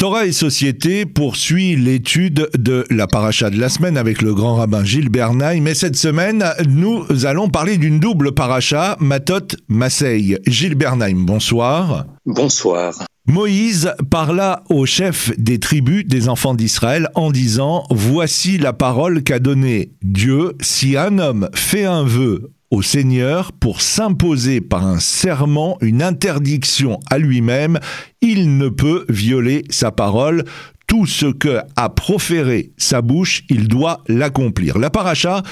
Torah 0.00 0.26
et 0.26 0.32
Société 0.32 1.06
poursuit 1.06 1.74
l'étude 1.74 2.48
de 2.56 2.84
la 2.88 3.08
paracha 3.08 3.50
de 3.50 3.58
la 3.58 3.68
semaine 3.68 3.96
avec 3.96 4.22
le 4.22 4.32
grand 4.32 4.54
rabbin 4.54 4.84
Gilles 4.84 5.08
Bernaille, 5.08 5.60
mais 5.60 5.74
cette 5.74 5.96
semaine, 5.96 6.44
nous 6.68 7.04
allons 7.26 7.48
parler 7.48 7.78
d'une 7.78 7.98
double 7.98 8.30
paracha, 8.30 8.96
Matot 9.00 9.56
Masei. 9.66 10.38
Gilles 10.46 10.76
Bernaille, 10.76 11.14
bonsoir. 11.14 12.06
Bonsoir. 12.26 12.94
Moïse 13.26 13.92
parla 14.08 14.62
au 14.70 14.86
chef 14.86 15.32
des 15.36 15.58
tribus 15.58 16.06
des 16.06 16.28
enfants 16.28 16.54
d'Israël 16.54 17.08
en 17.16 17.32
disant 17.32 17.82
Voici 17.90 18.56
la 18.56 18.72
parole 18.72 19.24
qu'a 19.24 19.40
donnée 19.40 19.90
Dieu 20.02 20.52
si 20.60 20.96
un 20.96 21.18
homme 21.18 21.50
fait 21.54 21.84
un 21.84 22.04
vœu 22.04 22.52
au 22.70 22.82
Seigneur 22.82 23.52
pour 23.52 23.80
s'imposer 23.80 24.60
par 24.60 24.86
un 24.86 24.98
serment 24.98 25.78
une 25.80 26.02
interdiction 26.02 27.00
à 27.10 27.18
lui-même, 27.18 27.78
il 28.20 28.58
ne 28.58 28.68
peut 28.68 29.04
violer 29.08 29.64
sa 29.70 29.90
parole. 29.90 30.44
Tout 30.86 31.06
ce 31.06 31.26
que 31.26 31.60
a 31.76 31.88
proféré 31.90 32.72
sa 32.78 33.02
bouche, 33.02 33.44
il 33.50 33.68
doit 33.68 34.02
l'accomplir. 34.08 34.78
La 34.78 34.88
paracha 34.88 35.42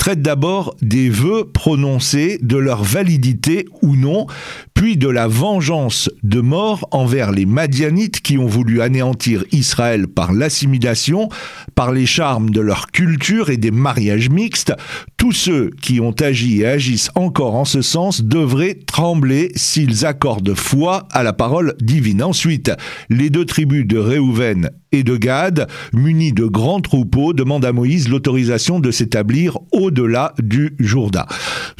traite 0.00 0.22
d'abord 0.22 0.74
des 0.80 1.10
vœux 1.10 1.44
prononcés, 1.44 2.38
de 2.40 2.56
leur 2.56 2.82
validité 2.82 3.66
ou 3.82 3.96
non, 3.96 4.26
puis 4.72 4.96
de 4.96 5.08
la 5.08 5.28
vengeance 5.28 6.08
de 6.22 6.40
mort 6.40 6.88
envers 6.90 7.32
les 7.32 7.44
Madianites 7.44 8.22
qui 8.22 8.38
ont 8.38 8.46
voulu 8.46 8.80
anéantir 8.80 9.44
Israël 9.52 10.08
par 10.08 10.32
l'assimilation, 10.32 11.28
par 11.74 11.92
les 11.92 12.06
charmes 12.06 12.48
de 12.48 12.62
leur 12.62 12.86
culture 12.86 13.50
et 13.50 13.58
des 13.58 13.70
mariages 13.70 14.30
mixtes. 14.30 14.72
Tous 15.18 15.32
ceux 15.32 15.68
qui 15.82 16.00
ont 16.00 16.14
agi 16.18 16.62
et 16.62 16.66
agissent 16.66 17.10
encore 17.14 17.54
en 17.54 17.66
ce 17.66 17.82
sens 17.82 18.22
devraient 18.22 18.78
trembler 18.86 19.52
s'ils 19.54 20.06
accordent 20.06 20.54
foi 20.54 21.08
à 21.10 21.22
la 21.22 21.34
parole 21.34 21.74
divine. 21.78 22.22
Ensuite, 22.22 22.72
les 23.10 23.28
deux 23.28 23.44
tribus 23.44 23.86
de 23.86 23.98
Réhouven 23.98 24.70
et 24.92 25.02
de 25.02 25.16
Gad, 25.16 25.68
munis 25.92 26.32
de 26.32 26.44
grands 26.44 26.80
troupeaux, 26.80 27.32
demandent 27.32 27.64
à 27.64 27.72
Moïse 27.72 28.08
l'autorisation 28.08 28.80
de 28.80 28.90
s'établir 28.90 29.58
au-delà 29.72 30.34
du 30.42 30.74
Jourdain. 30.78 31.26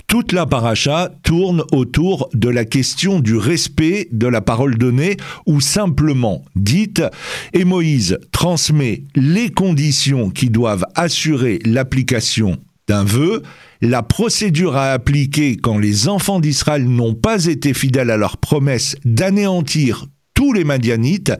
Toute 0.06 0.32
la 0.32 0.46
paracha 0.46 1.10
tourne 1.22 1.62
autour 1.72 2.28
de 2.34 2.48
la 2.48 2.64
question 2.64 3.20
du 3.20 3.36
respect 3.36 4.08
de 4.12 4.26
la 4.26 4.40
parole 4.40 4.76
donnée 4.76 5.16
ou 5.46 5.60
simplement 5.60 6.44
dite, 6.56 7.02
et 7.52 7.64
Moïse 7.64 8.18
transmet 8.32 9.04
les 9.14 9.50
conditions 9.50 10.30
qui 10.30 10.50
doivent 10.50 10.86
assurer 10.94 11.60
l'application 11.64 12.58
d'un 12.88 13.04
vœu, 13.04 13.42
la 13.80 14.02
procédure 14.02 14.76
à 14.76 14.92
appliquer 14.92 15.56
quand 15.56 15.78
les 15.78 16.08
enfants 16.08 16.40
d'Israël 16.40 16.88
n'ont 16.88 17.14
pas 17.14 17.46
été 17.46 17.72
fidèles 17.72 18.10
à 18.10 18.16
leur 18.16 18.36
promesse 18.36 18.96
d'anéantir 19.04 20.06
tous 20.40 20.54
les 20.54 20.64
Madianites 20.64 21.32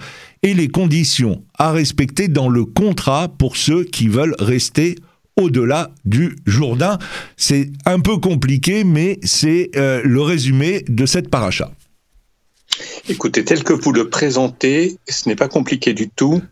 et 0.42 0.52
les 0.52 0.68
conditions 0.68 1.42
à 1.56 1.72
respecter 1.72 2.28
dans 2.28 2.50
le 2.50 2.66
contrat 2.66 3.28
pour 3.28 3.56
ceux 3.56 3.82
qui 3.82 4.08
veulent 4.08 4.34
rester 4.38 4.96
au-delà 5.36 5.90
du 6.04 6.36
Jourdain. 6.44 6.98
C'est 7.38 7.70
un 7.86 8.00
peu 8.00 8.18
compliqué, 8.18 8.84
mais 8.84 9.18
c'est 9.22 9.70
euh, 9.76 10.02
le 10.04 10.20
résumé 10.20 10.84
de 10.86 11.06
cette 11.06 11.30
paracha. 11.30 11.70
Écoutez, 13.08 13.42
tel 13.42 13.64
que 13.64 13.72
vous 13.72 13.90
le 13.90 14.10
présentez, 14.10 14.98
ce 15.08 15.30
n'est 15.30 15.34
pas 15.34 15.48
compliqué 15.48 15.94
du 15.94 16.10
tout, 16.10 16.42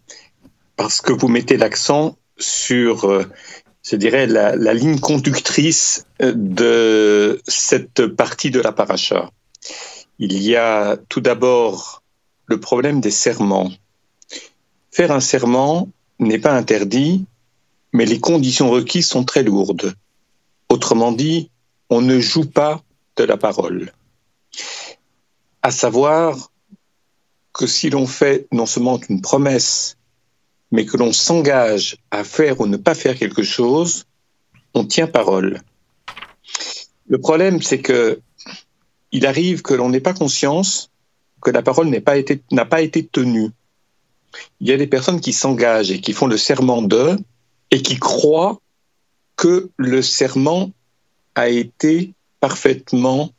parce 0.77 1.03
que 1.03 1.13
vous 1.13 1.29
mettez 1.29 1.59
l'accent 1.59 2.17
sur, 2.39 3.05
euh, 3.05 3.27
je 3.83 3.97
dirais, 3.97 4.27
la, 4.27 4.57
la, 4.57 4.73
ligne 4.73 5.01
conductrice 5.01 6.07
euh, 6.23 6.33
de 6.35 7.43
cette 7.47 8.07
partie 8.07 8.51
de 8.51 8.61
la 8.61 8.73
paracha. 8.73 9.29
Il 10.19 10.43
y 10.43 10.57
a 10.57 10.97
tout 11.11 11.21
d'abord 11.21 12.03
le 12.49 12.59
problème 12.59 13.01
des 13.01 13.11
serments. 13.11 13.71
Faire 14.91 15.13
un 15.13 15.21
serment 15.21 15.89
n'est 16.19 16.39
pas 16.39 16.57
interdit, 16.57 17.27
mais 17.93 18.07
les 18.07 18.19
conditions 18.19 18.71
requises 18.71 19.07
sont 19.07 19.25
très 19.25 19.43
lourdes. 19.43 19.95
Autrement 20.71 21.13
dit, 21.13 21.51
on 21.91 22.01
ne 22.01 22.19
joue 22.19 22.47
pas 22.47 22.83
de 23.17 23.25
la 23.25 23.37
parole. 23.37 23.93
À 25.63 25.71
savoir 25.71 26.51
que 27.53 27.67
si 27.67 27.91
l'on 27.91 28.07
fait 28.07 28.47
non 28.51 28.67
seulement 28.67 28.99
une 29.09 29.21
promesse, 29.21 29.97
mais 30.71 30.87
que 30.87 30.97
l'on 30.97 31.13
s'engage 31.13 31.99
à 32.11 32.25
faire 32.25 32.61
ou 32.61 32.67
ne 32.67 32.77
pas 32.77 32.95
faire 32.95 33.17
quelque 33.19 33.43
chose, 33.43 34.07
on 34.75 34.85
tient 34.85 35.07
parole. 35.07 35.61
Le 37.09 37.19
problème, 37.19 37.61
c'est 37.63 37.81
que 37.81 38.21
il 39.13 39.27
arrive 39.27 39.63
que 39.63 39.75
l'on 39.75 39.89
n'ait 39.89 40.01
pas 40.01 40.13
conscience 40.13 40.91
que 41.41 41.51
la 41.51 41.63
parole 41.63 41.89
n'a 41.89 42.01
pas 42.01 42.81
été, 42.81 43.07
tenue. 43.07 43.51
Il 44.61 44.69
y 44.69 44.73
a 44.73 44.77
des 44.77 44.87
personnes 44.87 45.21
qui 45.21 45.33
s'engagent 45.33 45.91
et 45.91 46.01
qui 46.01 46.13
font 46.13 46.27
le 46.27 46.37
serment 46.37 46.83
d'eux 46.83 47.17
et 47.71 47.83
qui 47.83 47.99
croient 47.99 48.61
que 49.37 49.71
le 49.77 50.03
serment 50.03 50.71
a 51.35 51.49
été 51.49 52.13
parfaitement 52.41 53.31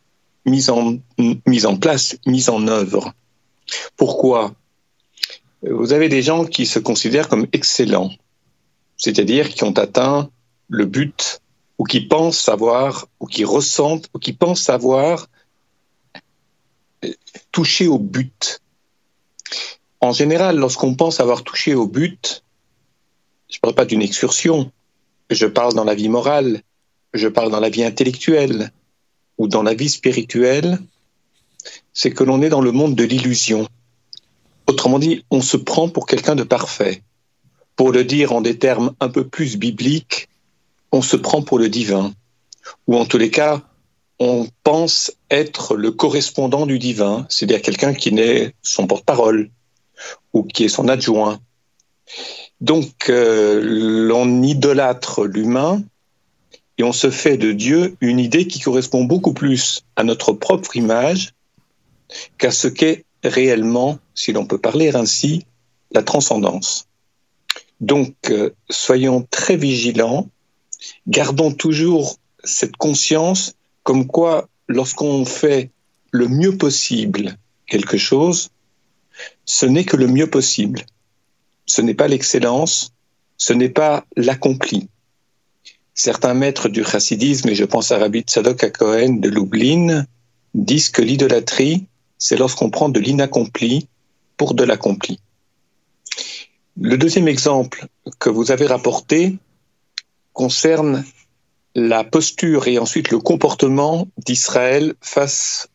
mis 0.46 0.70
en, 0.70 0.98
mis 1.46 1.66
en 1.66 1.78
place, 1.78 2.18
mis 2.26 2.50
en 2.50 2.68
œuvre. 2.68 3.14
Pourquoi? 3.98 4.54
Vous 5.62 5.92
avez 5.92 6.08
des 6.08 6.22
gens 6.22 6.46
qui 6.46 6.66
se 6.66 6.80
considèrent 6.80 7.28
comme 7.28 7.48
excellents, 7.52 8.12
c'est-à-dire 8.98 9.50
qui 9.50 9.64
ont 9.64 9.78
atteint 9.78 10.30
le 10.70 10.86
but 10.86 11.42
ou 11.78 11.86
qui 11.86 12.02
pensent 12.02 12.40
savoir, 12.40 13.08
ou 13.20 13.26
qui 13.26 13.46
ressentent, 13.46 14.10
ou 14.14 14.20
qui 14.20 14.34
pensent 14.34 14.62
savoir 14.62 15.28
toucher 17.52 17.88
au 17.88 18.00
but. 18.00 18.62
En 20.02 20.12
général, 20.14 20.58
lorsqu'on 20.58 20.96
pense 20.96 21.20
avoir 21.20 21.44
touché 21.44 21.76
au 21.76 21.88
but, 21.88 22.44
je 23.50 23.58
ne 23.58 23.62
parle 23.62 23.76
pas 23.76 23.86
d'une 23.86 24.02
excursion, 24.02 24.72
je 25.30 25.46
parle 25.46 25.74
dans 25.74 25.84
la 25.84 25.96
vie 25.96 26.10
morale, 26.10 26.62
je 27.14 27.28
parle 27.28 27.52
dans 27.52 27.60
la 27.60 27.70
vie 27.70 27.84
intellectuelle 27.84 28.72
ou 29.38 29.48
dans 29.48 29.64
la 29.64 29.74
vie 29.74 29.90
spirituelle, 29.90 30.80
c'est 31.94 32.12
que 32.12 32.24
l'on 32.24 32.42
est 32.42 32.50
dans 32.50 32.62
le 32.62 32.72
monde 32.72 32.96
de 32.96 33.04
l'illusion. 33.04 33.68
Autrement 34.68 35.00
dit, 35.00 35.26
on 35.32 35.42
se 35.42 35.58
prend 35.58 35.90
pour 35.90 36.06
quelqu'un 36.06 36.36
de 36.36 36.44
parfait. 36.44 37.02
Pour 37.76 37.92
le 37.92 38.04
dire 38.04 38.34
en 38.34 38.42
des 38.42 38.58
termes 38.58 38.94
un 39.00 39.10
peu 39.10 39.28
plus 39.28 39.58
bibliques, 39.58 40.30
on 40.92 41.02
se 41.02 41.16
prend 41.16 41.42
pour 41.42 41.60
le 41.60 41.70
divin. 41.70 42.14
Ou 42.88 42.98
en 42.98 43.06
tous 43.06 43.18
les 43.18 43.32
cas, 43.32 43.64
on 44.20 44.48
pense 44.64 45.12
être 45.32 45.76
le 45.76 45.92
correspondant 45.92 46.66
du 46.66 46.78
divin, 46.78 47.26
c'est-à-dire 47.30 47.62
quelqu'un 47.62 47.94
qui 47.94 48.12
n'est 48.12 48.54
son 48.62 48.86
porte-parole 48.86 49.50
ou 50.34 50.44
qui 50.44 50.66
est 50.66 50.70
son 50.70 50.88
adjoint. 50.90 51.40
Donc, 52.60 53.10
euh, 53.10 53.62
l'on 53.64 54.44
idolâtre 54.44 55.26
l'humain 55.26 55.82
et 56.78 56.84
on 56.84 56.92
se 56.92 57.10
fait 57.10 57.38
de 57.38 57.54
Dieu 57.54 57.96
une 58.02 58.20
idée 58.20 58.48
qui 58.48 58.60
correspond 58.60 59.06
beaucoup 59.06 59.34
plus 59.34 59.84
à 59.96 60.04
notre 60.04 60.34
propre 60.34 60.76
image 60.76 61.34
qu'à 62.38 62.52
ce 62.52 62.68
qu'est 62.68 63.06
réellement, 63.24 64.00
si 64.16 64.34
l'on 64.34 64.46
peut 64.46 64.58
parler 64.58 64.94
ainsi, 64.96 65.46
la 65.92 66.04
transcendance. 66.04 66.88
Donc, 67.80 68.14
euh, 68.30 68.52
soyons 68.70 69.26
très 69.30 69.56
vigilants, 69.56 70.28
gardons 71.08 71.52
toujours 71.54 72.18
cette 72.44 72.76
conscience 72.76 73.56
comme 73.90 74.06
quoi, 74.06 74.48
lorsqu'on 74.68 75.26
fait 75.26 75.72
le 76.12 76.28
mieux 76.28 76.56
possible 76.56 77.40
quelque 77.66 77.98
chose, 77.98 78.52
ce 79.46 79.66
n'est 79.66 79.84
que 79.84 79.98
le 79.98 80.06
mieux 80.06 80.30
possible. 80.30 80.86
Ce 81.66 81.82
n'est 81.82 81.96
pas 81.96 82.08
l'excellence, 82.08 82.94
ce 83.38 83.52
n'est 83.52 83.74
pas 83.84 84.06
l'accompli. 84.16 84.90
Certains 85.96 86.36
maîtres 86.36 86.70
du 86.70 86.84
chassidisme, 86.84 87.50
et 87.50 87.56
je 87.56 87.66
pense 87.66 87.92
à 87.92 87.98
Rabbi 87.98 88.22
Tzadok 88.22 88.64
à 88.64 88.70
Cohen 88.70 89.14
de 89.14 89.28
Lublin, 89.28 90.06
disent 90.54 90.90
que 90.90 91.02
l'idolâtrie, 91.02 91.88
c'est 92.20 92.38
lorsqu'on 92.38 92.70
prend 92.70 92.90
de 92.90 93.00
l'inaccompli 93.00 93.88
pour 94.38 94.54
de 94.54 94.66
l'accompli. 94.66 95.20
Le 96.80 96.96
deuxième 96.96 97.28
exemple 97.28 97.88
que 98.20 98.30
vous 98.30 98.52
avez 98.52 98.68
rapporté 98.68 99.40
concerne 100.34 101.04
la 101.76 102.04
posture 102.04 102.68
et 102.68 102.80
ensuite 102.80 103.12
le 103.12 103.20
comportement 103.20 104.08
d'Israël 104.18 104.94
face 105.02 105.70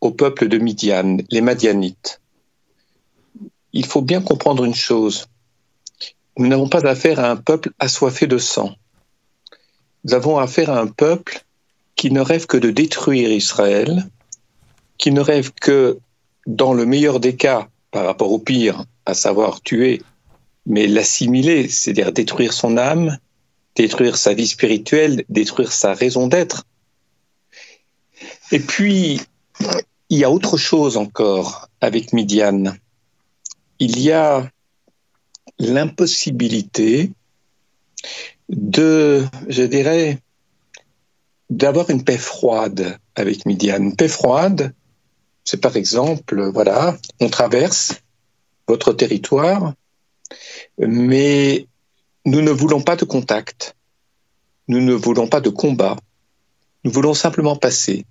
au 0.00 0.10
peuple 0.10 0.48
de 0.48 0.58
Midian, 0.58 1.18
les 1.30 1.40
Madianites. 1.40 2.20
Il 3.72 3.86
faut 3.86 4.02
bien 4.02 4.20
comprendre 4.20 4.64
une 4.64 4.74
chose. 4.74 5.26
Nous 6.36 6.46
n'avons 6.46 6.68
pas 6.68 6.86
affaire 6.86 7.20
à 7.20 7.30
un 7.30 7.36
peuple 7.36 7.70
assoiffé 7.78 8.26
de 8.26 8.38
sang. 8.38 8.74
Nous 10.04 10.14
avons 10.14 10.38
affaire 10.38 10.70
à 10.70 10.80
un 10.80 10.86
peuple 10.86 11.44
qui 11.94 12.10
ne 12.10 12.20
rêve 12.20 12.46
que 12.46 12.56
de 12.56 12.70
détruire 12.70 13.30
Israël, 13.30 14.08
qui 14.96 15.12
ne 15.12 15.20
rêve 15.20 15.52
que, 15.52 15.98
dans 16.46 16.72
le 16.72 16.86
meilleur 16.86 17.20
des 17.20 17.36
cas, 17.36 17.68
par 17.90 18.06
rapport 18.06 18.32
au 18.32 18.38
pire, 18.38 18.84
à 19.04 19.14
savoir 19.14 19.60
tuer, 19.60 20.02
mais 20.66 20.86
l'assimiler, 20.86 21.68
c'est-à-dire 21.68 22.12
détruire 22.12 22.52
son 22.52 22.76
âme, 22.78 23.18
détruire 23.76 24.16
sa 24.16 24.34
vie 24.34 24.46
spirituelle, 24.46 25.24
détruire 25.28 25.72
sa 25.72 25.94
raison 25.94 26.26
d'être. 26.26 26.64
Et 28.52 28.60
puis, 28.60 29.20
il 30.08 30.18
y 30.18 30.24
a 30.24 30.30
autre 30.30 30.56
chose 30.56 30.96
encore 30.96 31.68
avec 31.80 32.12
Midian. 32.12 32.74
il 33.78 33.98
y 34.00 34.12
a 34.12 34.50
l'impossibilité 35.58 37.12
de, 38.48 39.24
je 39.48 39.62
dirais, 39.62 40.18
d'avoir 41.48 41.90
une 41.90 42.04
paix 42.04 42.18
froide 42.18 42.98
avec 43.14 43.46
Midian. 43.46 43.76
Une 43.76 43.96
paix 43.96 44.08
froide, 44.08 44.74
c'est 45.44 45.60
par 45.60 45.76
exemple, 45.76 46.50
voilà, 46.50 46.96
on 47.20 47.28
traverse 47.28 48.00
votre 48.66 48.92
territoire, 48.92 49.74
mais 50.78 51.66
nous 52.24 52.42
ne 52.42 52.50
voulons 52.50 52.82
pas 52.82 52.96
de 52.96 53.04
contact, 53.04 53.76
nous 54.68 54.80
ne 54.80 54.92
voulons 54.92 55.28
pas 55.28 55.40
de 55.40 55.50
combat, 55.50 55.96
nous 56.84 56.90
voulons 56.90 57.14
simplement 57.14 57.56
passer. 57.56 58.04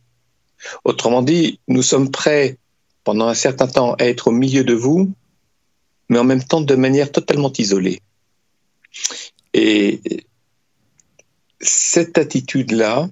Autrement 0.84 1.22
dit, 1.22 1.60
nous 1.68 1.82
sommes 1.82 2.12
prêts 2.12 2.58
pendant 3.04 3.28
un 3.28 3.34
certain 3.34 3.68
temps 3.68 3.94
à 3.96 4.06
être 4.06 4.28
au 4.28 4.32
milieu 4.32 4.64
de 4.64 4.74
vous, 4.74 5.12
mais 6.10 6.20
en 6.20 6.24
même 6.24 6.44
temps 6.44 6.62
de 6.62 6.76
manière 6.76 7.12
totalement 7.12 7.52
isolée. 7.58 8.02
Et 9.54 10.02
cette 11.62 12.18
attitude-là 12.18 13.10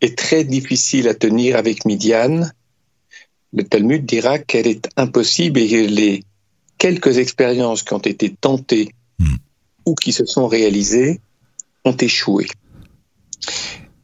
est 0.00 0.16
très 0.16 0.44
difficile 0.44 1.08
à 1.08 1.14
tenir 1.14 1.56
avec 1.56 1.84
Midian. 1.84 2.48
Le 3.52 3.64
Talmud 3.64 4.04
dira 4.06 4.38
qu'elle 4.38 4.66
est 4.66 4.88
impossible 4.96 5.60
et 5.60 5.86
les 5.86 6.22
quelques 6.78 7.18
expériences 7.18 7.82
qui 7.82 7.92
ont 7.94 7.98
été 7.98 8.34
tentées. 8.34 8.90
Ou 9.86 9.94
qui 9.94 10.12
se 10.12 10.24
sont 10.24 10.46
réalisées 10.46 11.20
ont 11.84 11.96
échoué. 11.96 12.46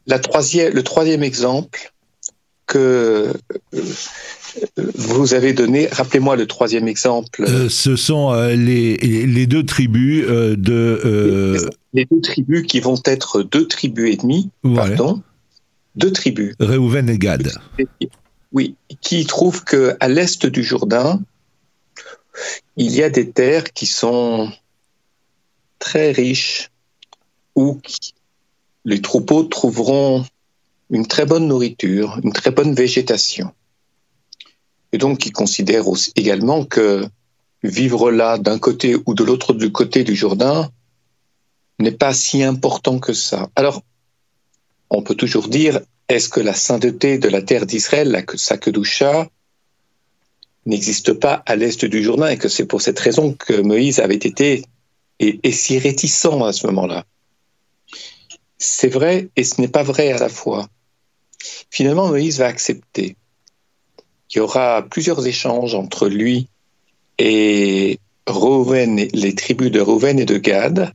La 0.07 0.19
troisième, 0.19 0.73
le 0.73 0.83
troisième 0.83 1.23
exemple 1.23 1.91
que 2.65 3.33
euh, 3.73 3.83
vous 4.95 5.33
avez 5.33 5.53
donné, 5.53 5.87
rappelez-moi 5.87 6.35
le 6.35 6.45
troisième 6.47 6.87
exemple. 6.87 7.43
Euh, 7.43 7.69
ce 7.69 7.95
sont 7.95 8.31
euh, 8.31 8.55
les, 8.55 8.97
les, 8.97 9.47
deux 9.47 9.65
tribus 9.65 10.25
de... 10.27 11.69
Les 11.93 12.05
deux 12.05 12.21
tribus 12.21 12.67
qui 12.67 12.79
vont 12.79 12.99
être 13.05 13.41
deux 13.41 13.67
tribus 13.67 14.13
et 14.13 14.17
demie, 14.17 14.49
pardon, 14.75 15.21
deux 15.95 16.11
tribus. 16.11 16.53
Réhouven 16.59 17.09
et 17.09 17.17
Gad. 17.17 17.51
Oui, 18.51 18.75
qui 19.01 19.25
trouvent 19.25 19.63
qu'à 19.63 20.07
l'est 20.07 20.45
du 20.45 20.63
Jourdain, 20.63 21.21
il 22.75 22.91
y 22.93 23.03
a 23.03 23.09
des 23.09 23.29
terres 23.29 23.73
qui 23.73 23.85
sont 23.85 24.51
très 25.79 26.11
riches, 26.11 26.71
où 27.55 27.79
les 28.85 29.01
troupeaux 29.01 29.43
trouveront 29.43 30.25
une 30.89 31.07
très 31.07 31.25
bonne 31.25 31.47
nourriture, 31.47 32.19
une 32.23 32.33
très 32.33 32.51
bonne 32.51 32.73
végétation. 32.73 33.51
Et 34.93 34.97
donc, 34.97 35.25
ils 35.25 35.33
considèrent 35.33 35.85
également 36.15 36.63
que 36.63 37.05
vivre 37.63 38.11
là, 38.11 38.37
d'un 38.37 38.59
côté 38.59 38.95
ou 39.05 39.13
de 39.13 39.23
l'autre 39.23 39.53
du 39.53 39.71
côté 39.71 40.03
du 40.03 40.15
Jourdain, 40.15 40.69
n'est 41.79 41.91
pas 41.91 42.13
si 42.13 42.43
important 42.43 42.99
que 42.99 43.13
ça. 43.13 43.49
Alors, 43.55 43.83
on 44.89 45.01
peut 45.01 45.15
toujours 45.15 45.49
dire, 45.49 45.81
est-ce 46.07 46.29
que 46.29 46.39
la 46.39 46.53
sainteté 46.53 47.17
de 47.17 47.27
la 47.27 47.41
terre 47.41 47.65
d'Israël, 47.65 48.09
la 48.09 48.23
Sakedusha, 48.35 49.27
n'existe 50.65 51.13
pas 51.13 51.43
à 51.45 51.55
l'est 51.55 51.83
du 51.85 52.03
Jourdain 52.03 52.29
et 52.29 52.37
que 52.37 52.49
c'est 52.49 52.65
pour 52.65 52.81
cette 52.81 52.99
raison 52.99 53.33
que 53.33 53.61
Moïse 53.61 53.99
avait 53.99 54.15
été 54.15 54.63
et, 55.19 55.51
si 55.51 55.79
réticent 55.79 56.25
à 56.25 56.53
ce 56.53 56.67
moment-là. 56.67 57.05
C'est 58.57 58.89
vrai 58.89 59.29
et 59.35 59.43
ce 59.43 59.61
n'est 59.61 59.67
pas 59.67 59.83
vrai 59.83 60.11
à 60.11 60.17
la 60.17 60.29
fois. 60.29 60.67
Finalement, 61.69 62.07
Moïse 62.07 62.39
va 62.39 62.47
accepter 62.47 63.15
qu'il 64.27 64.39
y 64.39 64.41
aura 64.41 64.83
plusieurs 64.83 65.25
échanges 65.25 65.75
entre 65.75 66.07
lui 66.07 66.47
et 67.17 67.99
les 68.27 69.35
tribus 69.35 69.71
de 69.71 69.79
Reuven 69.79 70.19
et 70.19 70.25
de 70.25 70.37
Gad, 70.37 70.93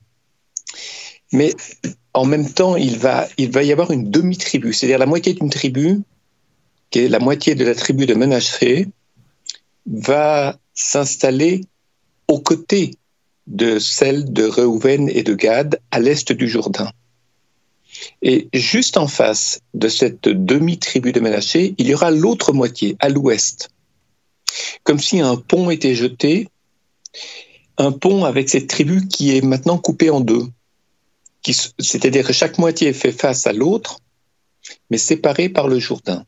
mais 1.33 1.55
en 2.13 2.27
même 2.27 2.51
temps, 2.51 2.77
il 2.77 2.99
va, 2.99 3.27
il 3.39 3.51
va 3.51 3.63
y 3.63 3.73
avoir 3.73 3.91
une 3.91 4.11
demi-tribu, 4.11 4.73
c'est-à-dire 4.73 4.99
la 4.99 5.07
moitié 5.07 5.33
d'une 5.33 5.49
tribu, 5.49 6.03
qui 6.91 7.01
est 7.01 7.09
la 7.09 7.19
moitié 7.19 7.55
de 7.55 7.65
la 7.65 7.75
tribu 7.75 8.05
de 8.05 8.15
Menaché, 8.15 8.87
va 9.87 10.59
s'installer 10.75 11.63
aux 12.29 12.41
côtés 12.41 12.93
de 13.47 13.79
celle 13.79 14.33
de 14.33 14.45
Reuven 14.45 15.09
et 15.09 15.23
de 15.23 15.35
Gad 15.35 15.81
à 15.91 16.01
l'est 16.01 16.33
du 16.33 16.49
Jourdain. 16.49 16.91
Et 18.23 18.49
juste 18.53 18.97
en 18.97 19.07
face 19.07 19.61
de 19.75 19.89
cette 19.89 20.29
demi-tribu 20.29 21.13
de 21.13 21.21
Ménaché, 21.21 21.75
il 21.79 21.89
y 21.89 21.95
aura 21.95 22.11
l'autre 22.11 22.53
moitié, 22.53 22.97
à 23.01 23.09
l'ouest. 23.09 23.71
Comme 24.85 24.99
si 24.99 25.21
un 25.21 25.37
pont 25.37 25.71
était 25.71 25.95
jeté, 25.95 26.49
un 27.79 27.93
pont 27.93 28.25
avec 28.25 28.49
cette 28.49 28.69
tribu 28.69 29.07
qui 29.09 29.37
est 29.37 29.43
maintenant 29.43 29.79
coupée 29.79 30.11
en 30.11 30.21
deux. 30.21 30.47
C'est-à-dire 31.79 32.27
que 32.27 32.33
chaque 32.33 32.59
moitié 32.59 32.93
fait 32.93 33.13
face 33.13 33.47
à 33.47 33.53
l'autre, 33.53 33.99
mais 34.91 34.99
séparée 34.99 35.49
par 35.49 35.69
le 35.69 35.79
Jourdain. 35.79 36.25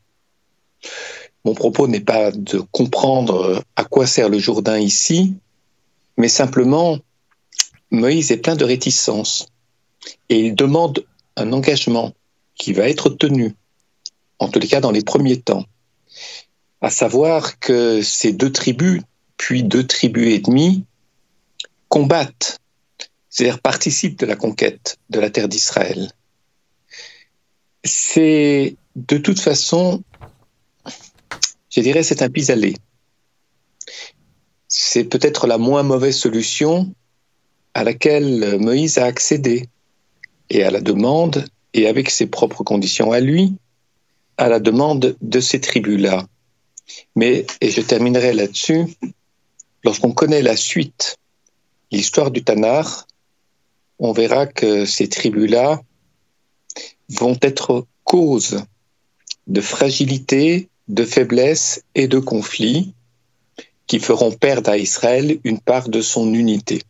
Mon 1.45 1.55
propos 1.55 1.87
n'est 1.87 2.01
pas 2.01 2.33
de 2.33 2.59
comprendre 2.73 3.63
à 3.77 3.85
quoi 3.85 4.07
sert 4.07 4.29
le 4.29 4.39
Jourdain 4.39 4.79
ici, 4.79 5.35
mais 6.17 6.29
simplement, 6.29 6.99
Moïse 7.91 8.31
est 8.31 8.39
plein 8.39 8.57
de 8.57 8.65
réticence 8.65 9.47
et 10.29 10.39
il 10.41 10.55
demande 10.55 11.05
un 11.37 11.53
engagement 11.53 12.13
qui 12.55 12.73
va 12.73 12.89
être 12.89 13.11
tenu, 13.11 13.55
en 14.39 14.49
tous 14.49 14.59
les 14.59 14.69
cas 14.69 14.81
dans 14.81 14.91
les 14.91 15.03
premiers 15.03 15.41
temps, 15.41 15.65
à 16.81 16.91
savoir 16.91 17.59
que 17.59 18.03
ces 18.03 18.33
deux 18.33 18.53
tribus, 18.53 19.03
puis 19.37 19.63
deux 19.63 19.87
tribus 19.87 20.35
et 20.35 20.39
demie, 20.39 20.85
combattent, 21.89 22.61
c'est-à-dire 23.29 23.61
participent 23.61 24.19
de 24.19 24.27
la 24.27 24.37
conquête 24.37 24.99
de 25.11 25.19
la 25.19 25.31
terre 25.31 25.49
d'Israël. 25.49 26.11
C'est 27.85 28.77
de 28.97 29.19
toute 29.19 29.41
façon, 29.41 30.03
je 31.71 31.81
dirais, 31.81 32.03
c'est 32.03 32.23
un 32.23 32.31
pis-aller. 32.31 32.77
C'est 34.77 35.05
peut-être 35.05 35.47
la 35.47 35.57
moins 35.57 35.85
mauvaise 35.85 36.17
solution 36.17 36.93
à 37.75 37.85
laquelle 37.85 38.59
Moïse 38.59 38.99
a 38.99 39.05
accédé 39.05 39.69
et 40.51 40.65
à 40.65 40.73
la 40.73 40.81
demande, 40.81 41.45
et 41.75 41.87
avec 41.87 42.11
ses 42.11 42.27
propres 42.27 42.65
conditions 42.65 43.13
à 43.13 43.21
lui, 43.21 43.55
à 44.37 44.49
la 44.49 44.59
demande 44.59 45.17
de 45.21 45.41
ces 45.41 45.61
tribus-là. 45.61 46.27
Mais, 47.15 47.47
et 47.61 47.71
je 47.71 47.81
terminerai 47.83 48.33
là-dessus, 48.33 48.87
lorsqu'on 49.85 50.11
connaît 50.11 50.43
la 50.43 50.57
suite, 50.57 51.19
l'histoire 51.93 52.33
du 52.33 52.43
Tanar, 52.43 53.07
on 54.01 54.11
verra 54.11 54.49
que 54.49 54.87
ces 54.87 55.09
tribus-là 55.09 55.83
vont 57.11 57.39
être 57.43 57.87
cause 58.03 58.65
de 59.47 59.61
fragilité, 59.61 60.69
de 60.89 61.05
faiblesse 61.05 61.85
et 61.95 62.09
de 62.09 62.19
conflits 62.19 62.93
qui 63.87 63.99
feront 63.99 64.33
perdre 64.33 64.71
à 64.71 64.79
Israël 64.79 65.39
une 65.45 65.61
part 65.61 65.89
de 65.89 66.01
son 66.01 66.33
unité. 66.33 66.83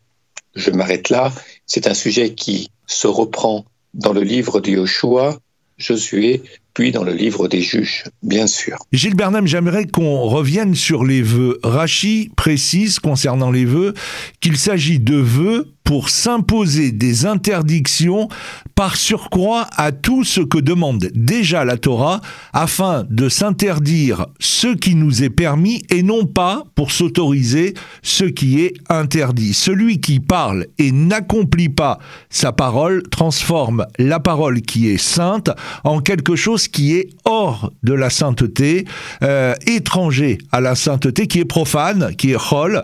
Je 0.55 0.71
m'arrête 0.71 1.09
là. 1.09 1.33
C'est 1.65 1.87
un 1.87 1.93
sujet 1.93 2.33
qui 2.33 2.69
se 2.87 3.07
reprend 3.07 3.65
dans 3.93 4.13
le 4.13 4.21
livre 4.21 4.61
de 4.61 4.71
Joshua, 4.71 5.37
Josué, 5.77 6.41
puis 6.73 6.91
dans 6.91 7.03
le 7.03 7.13
livre 7.13 7.47
des 7.47 7.61
juges, 7.61 8.05
bien 8.23 8.47
sûr. 8.47 8.77
Gilles 8.91 9.15
Bernam, 9.15 9.47
j'aimerais 9.47 9.85
qu'on 9.87 10.21
revienne 10.23 10.75
sur 10.75 11.03
les 11.03 11.21
vœux. 11.21 11.59
Rachi 11.63 12.31
précise 12.35 12.99
concernant 12.99 13.51
les 13.51 13.65
vœux 13.65 13.93
qu'il 14.39 14.57
s'agit 14.57 14.99
de 14.99 15.15
vœux 15.15 15.74
pour 15.85 16.09
s'imposer 16.09 16.91
des 16.91 17.25
interdictions 17.25 18.27
par 18.73 18.97
surcroît 18.97 19.67
à 19.77 19.93
tout 19.93 20.25
ce 20.25 20.41
que 20.41 20.57
demande 20.57 21.09
déjà 21.13 21.63
la 21.63 21.77
Torah 21.77 22.19
afin 22.51 23.05
de 23.09 23.29
s'interdire 23.29 24.25
ce 24.39 24.75
qui 24.75 24.95
nous 24.95 25.23
est 25.23 25.29
permis 25.29 25.83
et 25.89 26.03
non 26.03 26.25
pas 26.25 26.63
pour 26.75 26.91
s'autoriser 26.91 27.73
ce 28.01 28.25
qui 28.25 28.61
est 28.61 28.73
interdit. 28.89 29.53
Celui 29.53 30.01
qui 30.01 30.19
parle 30.19 30.65
et 30.77 30.91
n'accomplit 30.91 31.69
pas 31.69 31.99
sa 32.29 32.51
parole 32.51 33.03
transforme 33.03 33.85
la 33.97 34.19
parole 34.19 34.61
qui 34.61 34.89
est 34.89 34.97
sainte 34.97 35.49
en 35.83 36.01
quelque 36.01 36.35
chose 36.35 36.67
qui 36.67 36.95
est 36.95 37.09
hors 37.23 37.71
de 37.83 37.93
la 37.93 38.09
sainteté, 38.09 38.85
euh, 39.23 39.53
étranger 39.67 40.39
à 40.51 40.59
la 40.61 40.75
sainteté, 40.75 41.27
qui 41.27 41.39
est 41.39 41.45
profane, 41.45 42.15
qui 42.17 42.31
est 42.31 42.37
chol. 42.37 42.83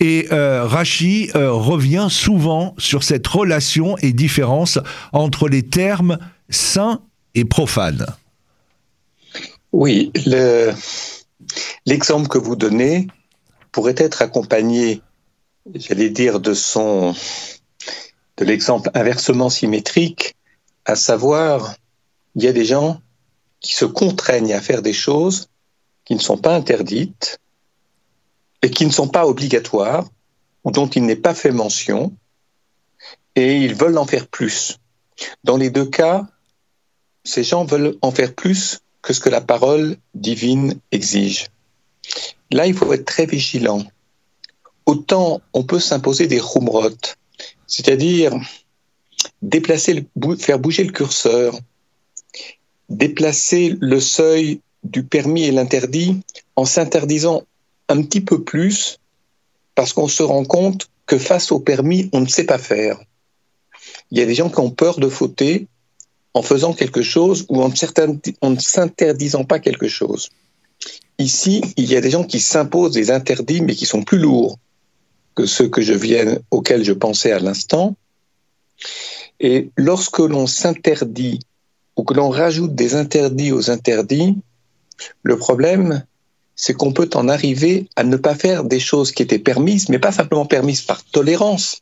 Et 0.00 0.26
euh, 0.32 0.64
Rachi 0.66 1.30
euh, 1.36 1.52
revient 1.52 2.08
souvent 2.10 2.39
sur 2.78 3.02
cette 3.02 3.26
relation 3.26 3.96
et 3.98 4.12
différence 4.12 4.78
entre 5.12 5.48
les 5.48 5.62
termes 5.62 6.18
saints 6.48 7.02
et 7.34 7.44
profanes. 7.44 8.06
Oui, 9.72 10.12
l'exemple 11.86 12.28
que 12.28 12.38
vous 12.38 12.56
donnez 12.56 13.06
pourrait 13.72 13.94
être 13.96 14.22
accompagné, 14.22 15.00
j'allais 15.74 16.10
dire, 16.10 16.40
de 16.40 16.54
son 16.54 17.14
de 18.36 18.44
l'exemple 18.46 18.90
inversement 18.94 19.50
symétrique, 19.50 20.34
à 20.86 20.96
savoir, 20.96 21.74
il 22.34 22.42
y 22.42 22.48
a 22.48 22.52
des 22.52 22.64
gens 22.64 23.00
qui 23.60 23.74
se 23.74 23.84
contraignent 23.84 24.54
à 24.54 24.62
faire 24.62 24.80
des 24.80 24.94
choses 24.94 25.48
qui 26.06 26.14
ne 26.14 26.20
sont 26.20 26.38
pas 26.38 26.56
interdites 26.56 27.38
et 28.62 28.70
qui 28.70 28.86
ne 28.86 28.90
sont 28.90 29.08
pas 29.08 29.26
obligatoires, 29.26 30.08
ou 30.64 30.70
dont 30.70 30.88
il 30.88 31.04
n'est 31.04 31.16
pas 31.16 31.34
fait 31.34 31.52
mention, 31.52 32.14
et 33.36 33.56
ils 33.56 33.74
veulent 33.74 33.98
en 33.98 34.06
faire 34.06 34.26
plus. 34.26 34.78
Dans 35.44 35.56
les 35.56 35.70
deux 35.70 35.86
cas, 35.86 36.26
ces 37.24 37.44
gens 37.44 37.64
veulent 37.64 37.96
en 38.02 38.10
faire 38.10 38.34
plus 38.34 38.80
que 39.02 39.12
ce 39.12 39.20
que 39.20 39.28
la 39.28 39.40
parole 39.40 39.96
divine 40.14 40.78
exige. 40.90 41.48
Là, 42.50 42.66
il 42.66 42.74
faut 42.74 42.92
être 42.92 43.04
très 43.04 43.26
vigilant. 43.26 43.84
Autant 44.86 45.40
on 45.52 45.62
peut 45.62 45.78
s'imposer 45.78 46.26
des 46.26 46.40
rumrot, 46.40 46.90
c'est-à-dire 47.66 48.34
déplacer, 49.42 50.06
faire 50.38 50.58
bouger 50.58 50.84
le 50.84 50.92
curseur, 50.92 51.58
déplacer 52.88 53.76
le 53.80 54.00
seuil 54.00 54.60
du 54.82 55.04
permis 55.04 55.44
et 55.44 55.52
l'interdit 55.52 56.20
en 56.56 56.64
s'interdisant 56.64 57.44
un 57.88 58.02
petit 58.02 58.20
peu 58.20 58.42
plus 58.42 58.98
parce 59.74 59.92
qu'on 59.92 60.08
se 60.08 60.22
rend 60.22 60.44
compte 60.44 60.90
que 61.06 61.18
face 61.18 61.52
au 61.52 61.60
permis, 61.60 62.08
on 62.12 62.20
ne 62.20 62.26
sait 62.26 62.44
pas 62.44 62.58
faire. 62.58 62.98
Il 64.10 64.18
y 64.18 64.22
a 64.22 64.26
des 64.26 64.34
gens 64.34 64.50
qui 64.50 64.60
ont 64.60 64.70
peur 64.70 64.98
de 64.98 65.08
fauter 65.08 65.66
en 66.34 66.42
faisant 66.42 66.72
quelque 66.72 67.02
chose 67.02 67.46
ou 67.48 67.62
en, 67.62 67.68
ne 67.68 68.58
s'interdisant 68.58 69.44
pas 69.44 69.58
quelque 69.58 69.88
chose. 69.88 70.30
Ici, 71.18 71.62
il 71.76 71.90
y 71.90 71.96
a 71.96 72.00
des 72.00 72.10
gens 72.10 72.24
qui 72.24 72.40
s'imposent 72.40 72.92
des 72.92 73.10
interdits, 73.10 73.60
mais 73.60 73.74
qui 73.74 73.86
sont 73.86 74.02
plus 74.02 74.18
lourds 74.18 74.58
que 75.34 75.46
ceux 75.46 75.70
auxquels 76.50 76.84
je 76.84 76.92
pensais 76.92 77.32
à 77.32 77.38
l'instant. 77.38 77.96
Et 79.38 79.70
lorsque 79.76 80.18
l'on 80.18 80.46
s'interdit 80.46 81.40
ou 81.96 82.04
que 82.04 82.14
l'on 82.14 82.30
rajoute 82.30 82.74
des 82.74 82.94
interdits 82.94 83.52
aux 83.52 83.70
interdits, 83.70 84.36
le 85.22 85.36
problème, 85.36 86.04
c'est 86.56 86.74
qu'on 86.74 86.92
peut 86.92 87.10
en 87.14 87.28
arriver 87.28 87.88
à 87.96 88.04
ne 88.04 88.16
pas 88.16 88.34
faire 88.34 88.64
des 88.64 88.80
choses 88.80 89.12
qui 89.12 89.22
étaient 89.22 89.38
permises, 89.38 89.88
mais 89.88 89.98
pas 89.98 90.12
simplement 90.12 90.46
permises 90.46 90.82
par 90.82 91.02
tolérance, 91.04 91.80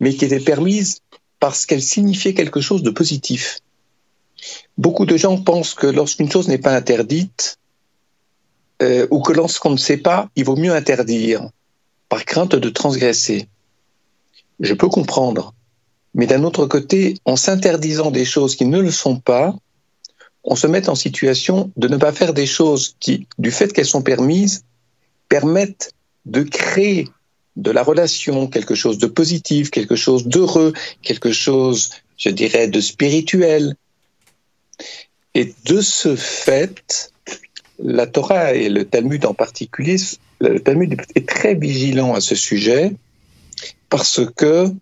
mais 0.00 0.14
qui 0.14 0.24
étaient 0.26 0.40
permises 0.40 1.00
parce 1.42 1.66
qu'elles 1.66 1.82
signifiaient 1.82 2.34
quelque 2.34 2.60
chose 2.60 2.84
de 2.84 2.90
positif. 2.90 3.58
Beaucoup 4.78 5.06
de 5.06 5.16
gens 5.16 5.42
pensent 5.42 5.74
que 5.74 5.88
lorsqu'une 5.88 6.30
chose 6.30 6.46
n'est 6.46 6.64
pas 6.66 6.72
interdite, 6.72 7.58
euh, 8.80 9.08
ou 9.10 9.20
que 9.22 9.32
lorsqu'on 9.32 9.70
ne 9.70 9.76
sait 9.76 9.96
pas, 9.96 10.28
il 10.36 10.44
vaut 10.44 10.54
mieux 10.54 10.72
interdire, 10.72 11.50
par 12.08 12.24
crainte 12.26 12.54
de 12.54 12.68
transgresser. 12.68 13.48
Je 14.60 14.72
peux 14.72 14.88
comprendre. 14.88 15.52
Mais 16.14 16.28
d'un 16.28 16.44
autre 16.44 16.66
côté, 16.66 17.16
en 17.24 17.34
s'interdisant 17.34 18.12
des 18.12 18.24
choses 18.24 18.54
qui 18.54 18.66
ne 18.66 18.78
le 18.78 18.92
sont 18.92 19.18
pas, 19.18 19.52
on 20.44 20.54
se 20.54 20.68
met 20.68 20.88
en 20.88 20.94
situation 20.94 21.72
de 21.76 21.88
ne 21.88 21.96
pas 21.96 22.12
faire 22.12 22.34
des 22.34 22.46
choses 22.46 22.94
qui, 23.00 23.26
du 23.40 23.50
fait 23.50 23.72
qu'elles 23.72 23.94
sont 23.96 24.02
permises, 24.02 24.62
permettent 25.28 25.92
de 26.24 26.44
créer 26.44 27.08
de 27.56 27.70
la 27.70 27.82
relation 27.82 28.46
quelque 28.46 28.74
chose 28.74 28.98
de 28.98 29.06
positif, 29.06 29.70
quelque 29.70 29.96
chose 29.96 30.26
d'heureux, 30.26 30.72
quelque 31.02 31.32
chose, 31.32 31.90
je 32.16 32.30
dirais, 32.30 32.68
de 32.68 32.80
spirituel. 32.80 33.74
Et 35.34 35.52
de 35.64 35.80
ce 35.80 36.16
fait, 36.16 37.12
la 37.78 38.06
Torah 38.06 38.54
et 38.54 38.68
le 38.68 38.84
Talmud 38.84 39.24
en 39.24 39.34
particulier, 39.34 39.96
le 40.40 40.60
Talmud 40.60 41.00
est 41.14 41.28
très 41.28 41.54
vigilant 41.54 42.14
à 42.14 42.20
ce 42.20 42.34
sujet 42.34 42.92
parce 43.88 44.20
que 44.36 44.72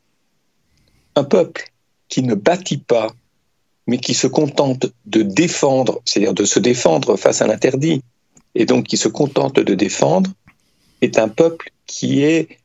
un 1.17 1.25
peuple 1.25 1.65
qui 2.09 2.23
ne 2.23 2.35
bâtit 2.35 2.79
pas, 2.79 3.09
mais 3.87 3.99
qui 3.99 4.15
se 4.15 4.27
contente 4.27 4.87
de 5.07 5.23
défendre, 5.23 6.01
c'est-à-dire 6.05 6.35
de 6.35 6.45
se 6.45 6.59
défendre 6.59 7.17
face 7.17 7.43
à 7.43 7.47
l'interdit, 7.47 8.03
et 8.55 8.67
donc 8.67 8.87
qui 8.87 8.97
se 8.97 9.09
contente 9.09 9.57
de 9.57 9.75
défendre, 9.75 10.31
est 11.01 11.19
un 11.19 11.29
peuple 11.29 11.71
qui 11.87 12.23
est, 12.23 12.60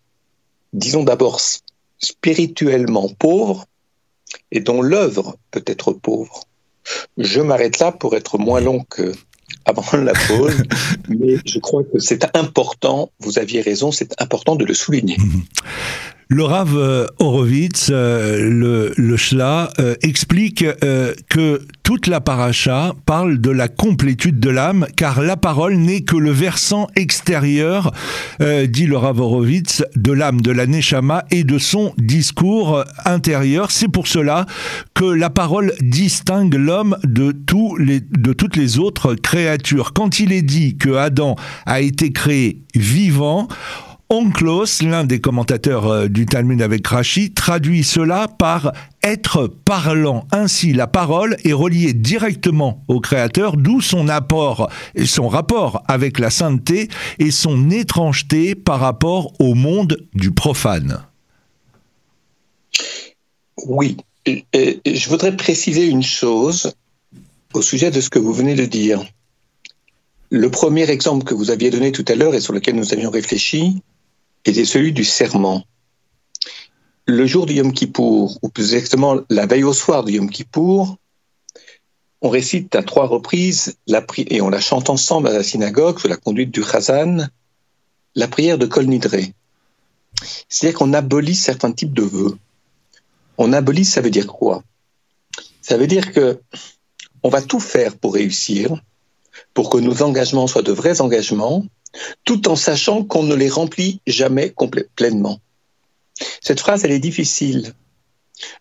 disons 0.76 1.04
d'abord, 1.04 1.40
spirituellement 2.00 3.10
pauvre 3.18 3.66
et 4.52 4.60
dont 4.60 4.82
l'œuvre 4.82 5.38
peut 5.52 5.64
être 5.66 5.94
pauvre. 5.94 6.44
Je 7.18 7.42
m'arrête 7.42 7.80
là 7.80 7.92
pour 7.92 8.16
être 8.16 8.38
moins 8.38 8.60
long 8.60 8.84
que 8.90 9.14
avant 9.64 9.98
la 9.98 10.14
pause, 10.28 10.64
mais 11.10 11.38
je 11.46 11.60
crois 11.60 11.84
que 11.84 11.98
c'est 12.00 12.36
important, 12.36 13.12
vous 13.20 13.40
aviez 13.40 13.62
raison, 13.62 13.92
c'est 13.92 14.22
important 14.22 14.56
de 14.56 14.66
le 14.66 14.74
souligner. 14.74 15.18
Le 16.28 16.44
Rav 16.44 16.76
euh, 16.76 17.06
Horowitz, 17.20 17.90
euh, 17.92 18.50
le, 18.50 18.94
le 18.98 19.16
Shla, 19.16 19.70
euh, 19.78 19.94
explique 20.02 20.66
que 21.30 21.62
toute 21.84 22.08
la 22.08 22.20
paracha 22.20 22.96
parle 23.06 23.40
de 23.40 23.52
la 23.52 23.68
complétude 23.68 24.40
de 24.40 24.50
l'âme, 24.50 24.88
car 24.96 25.22
la 25.22 25.38
parole 25.38 25.76
n'est 25.76 26.02
que 26.02 26.16
le 26.16 26.32
versant 26.32 26.88
extérieur, 26.96 27.92
dit 28.40 28.88
le 28.88 28.98
Rav 28.98 29.20
Horowitz, 29.20 29.84
de 29.96 30.12
l'âme, 30.12 30.42
de 30.42 30.52
la 30.52 30.66
Neshama 30.66 31.26
et 31.30 31.44
de 31.44 31.60
son 31.60 31.94
discours 31.98 32.84
intérieur. 33.06 33.70
C'est 33.70 33.88
pour 33.88 34.08
cela 34.08 34.48
que 34.96 35.06
la 35.06 35.30
parole 35.30 35.74
distingue 35.80 36.56
l'homme 36.56 36.98
de, 37.04 37.32
de 37.32 38.34
toutes 38.34 38.56
les 38.56 38.80
autres 38.80 39.14
créatures. 39.14 39.94
Quand 39.94 40.20
il 40.20 40.32
est 40.32 40.42
dit 40.42 40.78
que 40.78 40.96
Adam 40.96 41.36
a 41.66 41.82
été 41.82 42.12
créé 42.12 42.64
vivant, 42.74 43.48
Onklos, 44.10 44.84
l'un 44.84 45.04
des 45.04 45.20
commentateurs 45.20 45.88
euh, 45.88 46.08
du 46.08 46.28
Talmud 46.28 46.62
avec 46.62 46.86
Rashi, 46.86 47.32
traduit 47.32 47.84
cela 47.84 48.28
par 48.28 48.72
être 49.02 49.48
parlant. 49.48 50.28
Ainsi, 50.32 50.74
la 50.74 50.86
parole 50.86 51.38
est 51.44 51.54
reliée 51.54 51.94
directement 51.94 52.84
au 52.88 53.00
Créateur, 53.00 53.58
d'où 53.58 53.82
son 53.82 54.08
apport 54.08 54.70
son 55.06 55.28
rapport 55.28 55.82
avec 55.88 56.20
la 56.20 56.30
sainteté 56.30 56.88
et 57.18 57.32
son 57.32 57.72
étrangeté 57.72 58.54
par 58.54 58.80
rapport 58.80 59.34
au 59.40 59.56
monde 59.56 60.06
du 60.14 60.30
profane. 60.30 61.04
Oui, 63.66 63.98
je 64.28 65.10
voudrais 65.10 65.36
préciser 65.36 65.88
une 65.88 66.04
chose 66.04 66.74
au 67.54 67.64
sujet 67.64 67.90
de 67.90 68.02
ce 68.02 68.12
que 68.12 68.20
vous 68.20 68.34
venez 68.34 68.54
de 68.54 68.66
dire. 68.66 69.04
Le 70.30 70.52
premier 70.52 70.90
exemple 70.92 71.26
que 71.26 71.34
vous 71.34 71.50
aviez 71.50 71.72
donné 71.72 71.92
tout 71.92 72.06
à 72.08 72.16
l'heure 72.16 72.36
et 72.36 72.42
sur 72.42 72.54
lequel 72.54 72.76
nous 72.76 72.94
avions 72.94 73.10
réfléchi, 73.10 73.82
était 74.46 74.66
celui 74.66 74.94
du 74.94 75.04
serment. 75.04 75.64
Le 77.08 77.26
jour 77.26 77.46
du 77.46 77.54
Yom 77.54 77.72
Kippour, 77.72 78.40
ou 78.42 78.50
plus 78.50 78.74
exactement 78.74 79.20
la 79.30 79.46
veille 79.46 79.64
au 79.64 79.74
soir 79.74 80.04
du 80.04 80.14
Yom 80.14 80.30
Kippour, 80.30 80.98
on 82.22 82.30
récite 82.30 82.76
à 82.76 82.82
trois 82.82 83.08
reprises 83.08 83.78
la 83.86 84.04
et 84.18 84.42
on 84.42 84.50
la 84.50 84.60
chante 84.60 84.90
ensemble 84.90 85.28
à 85.28 85.34
la 85.34 85.44
synagogue 85.44 86.00
sous 86.00 86.08
la 86.08 86.18
conduite 86.18 86.52
du 86.52 86.64
Chazan, 86.64 87.28
la 88.16 88.28
prière 88.28 88.58
de 88.58 88.66
Kol 88.66 88.88
Nidre. 88.88 89.18
C'est-à-dire 90.50 90.80
qu'on 90.80 90.94
abolit 90.94 91.36
certains 91.36 91.72
types 91.72 91.94
de 91.94 92.04
vœux. 92.04 92.38
On 93.38 93.54
abolit, 93.54 93.86
ça 93.86 94.02
veut 94.02 94.10
dire 94.10 94.28
quoi? 94.28 94.64
Ça 95.62 95.78
veut 95.78 95.88
dire 95.88 96.14
que 96.14 96.40
on 97.22 97.30
va 97.30 97.42
tout 97.42 97.60
faire 97.60 97.98
pour 97.98 98.14
réussir, 98.14 98.82
pour 99.54 99.70
que 99.70 99.78
nos 99.78 100.02
engagements 100.02 100.48
soient 100.48 100.62
de 100.62 100.72
vrais 100.72 101.02
engagements, 101.02 101.66
tout 102.24 102.48
en 102.48 102.56
sachant 102.56 103.04
qu'on 103.04 103.24
ne 103.24 103.36
les 103.36 103.50
remplit 103.50 104.02
jamais 104.08 104.54
pleinement. 104.96 105.40
Cette 106.42 106.60
phrase, 106.60 106.86
elle 106.86 106.92
est 106.92 107.00
difficile. 107.00 107.74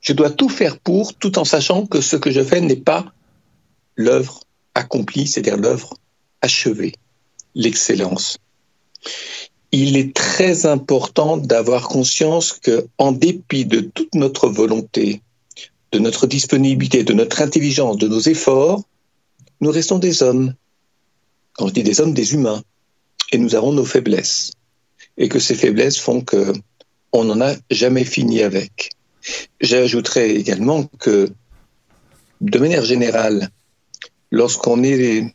Je 0.01 0.13
dois 0.13 0.31
tout 0.31 0.49
faire 0.49 0.79
pour, 0.79 1.15
tout 1.15 1.39
en 1.39 1.45
sachant 1.45 1.87
que 1.87 2.01
ce 2.01 2.17
que 2.17 2.31
je 2.31 2.43
fais 2.43 2.61
n'est 2.61 2.77
pas 2.77 3.13
l'œuvre 3.97 4.41
accomplie, 4.75 5.27
c'est-à-dire 5.27 5.57
l'œuvre 5.57 5.95
achevée, 6.43 6.95
l'excellence. 7.55 8.39
Il 9.73 9.97
est 9.97 10.15
très 10.15 10.67
important 10.67 11.37
d'avoir 11.37 11.89
conscience 11.89 12.53
que, 12.53 12.87
en 12.99 13.13
dépit 13.13 13.65
de 13.65 13.81
toute 13.81 14.15
notre 14.15 14.49
volonté, 14.49 15.21
de 15.93 15.99
notre 15.99 16.27
disponibilité, 16.27 17.03
de 17.03 17.13
notre 17.13 17.43
intelligence, 17.43 17.97
de 17.99 18.09
nos 18.09 18.21
efforts, 18.21 18.83
nous 19.61 19.71
restons 19.71 19.99
des 19.99 20.23
hommes. 20.23 20.55
Quand 21.55 21.69
je 21.69 21.73
dis 21.73 21.83
des 21.83 22.01
hommes, 22.01 22.15
des 22.15 22.35
humains 22.35 22.63
et 23.35 23.39
nous 23.39 23.57
avons 23.57 23.73
nos 23.73 23.85
faiblesses. 23.85 24.53
Et 25.19 25.29
que 25.29 25.41
ces 25.41 25.57
faiblesses 25.57 25.99
font 25.99 26.21
que 26.21 26.53
on 27.13 27.25
n'en 27.25 27.41
a 27.41 27.55
jamais 27.71 28.05
fini 28.05 28.43
avec. 28.43 28.93
J'ajouterais 29.61 30.31
également 30.31 30.85
que, 30.99 31.29
de 32.41 32.59
manière 32.59 32.85
générale, 32.85 33.51
lorsqu'on 34.31 34.83
est, 34.85 35.35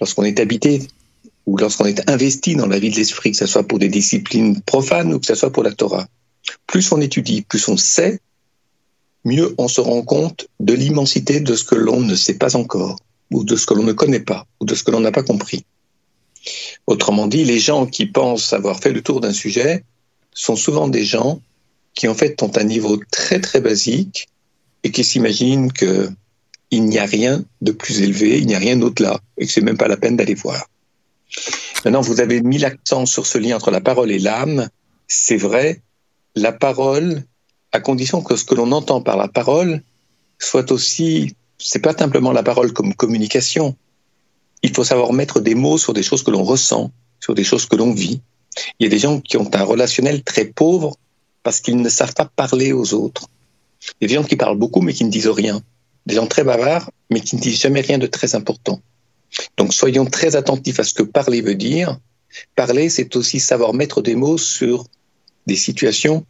lorsqu'on 0.00 0.24
est 0.24 0.40
habité 0.40 0.82
ou 1.46 1.56
lorsqu'on 1.56 1.86
est 1.86 2.08
investi 2.10 2.56
dans 2.56 2.66
la 2.66 2.78
vie 2.78 2.90
de 2.90 2.96
l'esprit, 2.96 3.30
que 3.32 3.36
ce 3.36 3.46
soit 3.46 3.66
pour 3.66 3.78
des 3.78 3.88
disciplines 3.88 4.60
profanes 4.62 5.14
ou 5.14 5.20
que 5.20 5.26
ce 5.26 5.34
soit 5.34 5.52
pour 5.52 5.62
la 5.62 5.72
Torah, 5.72 6.06
plus 6.66 6.90
on 6.92 7.00
étudie, 7.00 7.42
plus 7.42 7.68
on 7.68 7.76
sait, 7.76 8.20
mieux 9.24 9.54
on 9.58 9.68
se 9.68 9.80
rend 9.80 10.02
compte 10.02 10.48
de 10.58 10.74
l'immensité 10.74 11.40
de 11.40 11.54
ce 11.54 11.64
que 11.64 11.76
l'on 11.76 12.00
ne 12.00 12.14
sait 12.16 12.38
pas 12.38 12.56
encore, 12.56 12.96
ou 13.30 13.44
de 13.44 13.54
ce 13.54 13.66
que 13.66 13.74
l'on 13.74 13.84
ne 13.84 13.92
connaît 13.92 14.20
pas, 14.20 14.46
ou 14.60 14.64
de 14.64 14.74
ce 14.74 14.82
que 14.82 14.90
l'on 14.90 15.00
n'a 15.00 15.12
pas 15.12 15.22
compris. 15.22 15.64
Autrement 16.86 17.26
dit, 17.26 17.44
les 17.44 17.58
gens 17.58 17.86
qui 17.86 18.06
pensent 18.06 18.52
avoir 18.52 18.80
fait 18.80 18.92
le 18.92 19.02
tour 19.02 19.20
d'un 19.20 19.32
sujet 19.32 19.84
sont 20.32 20.56
souvent 20.56 20.88
des 20.88 21.04
gens 21.04 21.40
qui 21.94 22.08
en 22.08 22.14
fait 22.14 22.42
ont 22.42 22.52
un 22.56 22.64
niveau 22.64 23.00
très 23.10 23.40
très 23.40 23.60
basique 23.60 24.28
et 24.84 24.90
qui 24.90 25.04
s'imaginent 25.04 25.72
qu'il 25.72 26.14
n'y 26.70 26.98
a 26.98 27.04
rien 27.04 27.44
de 27.60 27.72
plus 27.72 28.00
élevé, 28.00 28.38
il 28.38 28.46
n'y 28.46 28.54
a 28.54 28.58
rien 28.58 28.80
au-delà 28.80 29.20
et 29.36 29.46
que 29.46 29.52
c'est 29.52 29.60
même 29.60 29.76
pas 29.76 29.88
la 29.88 29.96
peine 29.96 30.16
d'aller 30.16 30.34
voir. 30.34 30.68
Maintenant, 31.84 32.00
vous 32.00 32.20
avez 32.20 32.40
mis 32.40 32.58
l'accent 32.58 33.06
sur 33.06 33.26
ce 33.26 33.38
lien 33.38 33.56
entre 33.56 33.70
la 33.70 33.80
parole 33.80 34.10
et 34.10 34.18
l'âme. 34.18 34.68
c'est 35.06 35.36
vrai, 35.36 35.80
la 36.34 36.52
parole, 36.52 37.24
à 37.72 37.80
condition 37.80 38.22
que 38.22 38.36
ce 38.36 38.44
que 38.44 38.54
l'on 38.54 38.72
entend 38.72 39.00
par 39.00 39.16
la 39.16 39.28
parole 39.28 39.82
soit 40.38 40.70
aussi, 40.70 41.34
c'est 41.58 41.80
pas 41.80 41.96
simplement 41.96 42.32
la 42.32 42.42
parole 42.42 42.72
comme 42.72 42.94
communication. 42.94 43.76
Il 44.62 44.74
faut 44.74 44.84
savoir 44.84 45.12
mettre 45.12 45.40
des 45.40 45.54
mots 45.54 45.78
sur 45.78 45.92
des 45.92 46.02
choses 46.02 46.22
que 46.22 46.30
l'on 46.30 46.44
ressent, 46.44 46.90
sur 47.20 47.34
des 47.34 47.44
choses 47.44 47.66
que 47.66 47.76
l'on 47.76 47.92
vit. 47.92 48.20
Il 48.78 48.84
y 48.84 48.86
a 48.86 48.90
des 48.90 48.98
gens 48.98 49.20
qui 49.20 49.36
ont 49.36 49.50
un 49.54 49.62
relationnel 49.62 50.22
très 50.22 50.44
pauvre 50.44 50.96
parce 51.42 51.60
qu'ils 51.60 51.80
ne 51.80 51.88
savent 51.88 52.14
pas 52.14 52.24
parler 52.24 52.72
aux 52.72 52.94
autres. 52.94 53.28
Des 54.00 54.08
gens 54.08 54.24
qui 54.24 54.36
parlent 54.36 54.58
beaucoup 54.58 54.80
mais 54.80 54.92
qui 54.92 55.04
ne 55.04 55.10
disent 55.10 55.28
rien. 55.28 55.62
Des 56.06 56.16
gens 56.16 56.26
très 56.26 56.44
bavards 56.44 56.90
mais 57.10 57.20
qui 57.20 57.36
ne 57.36 57.40
disent 57.40 57.60
jamais 57.60 57.80
rien 57.80 57.98
de 57.98 58.06
très 58.06 58.34
important. 58.34 58.80
Donc 59.56 59.72
soyons 59.74 60.06
très 60.06 60.36
attentifs 60.36 60.80
à 60.80 60.84
ce 60.84 60.94
que 60.94 61.02
parler 61.02 61.40
veut 61.40 61.54
dire. 61.54 61.98
Parler, 62.54 62.88
c'est 62.88 63.16
aussi 63.16 63.40
savoir 63.40 63.74
mettre 63.74 64.02
des 64.02 64.14
mots 64.14 64.38
sur 64.38 64.84
des 65.46 65.56
situations, 65.56 66.26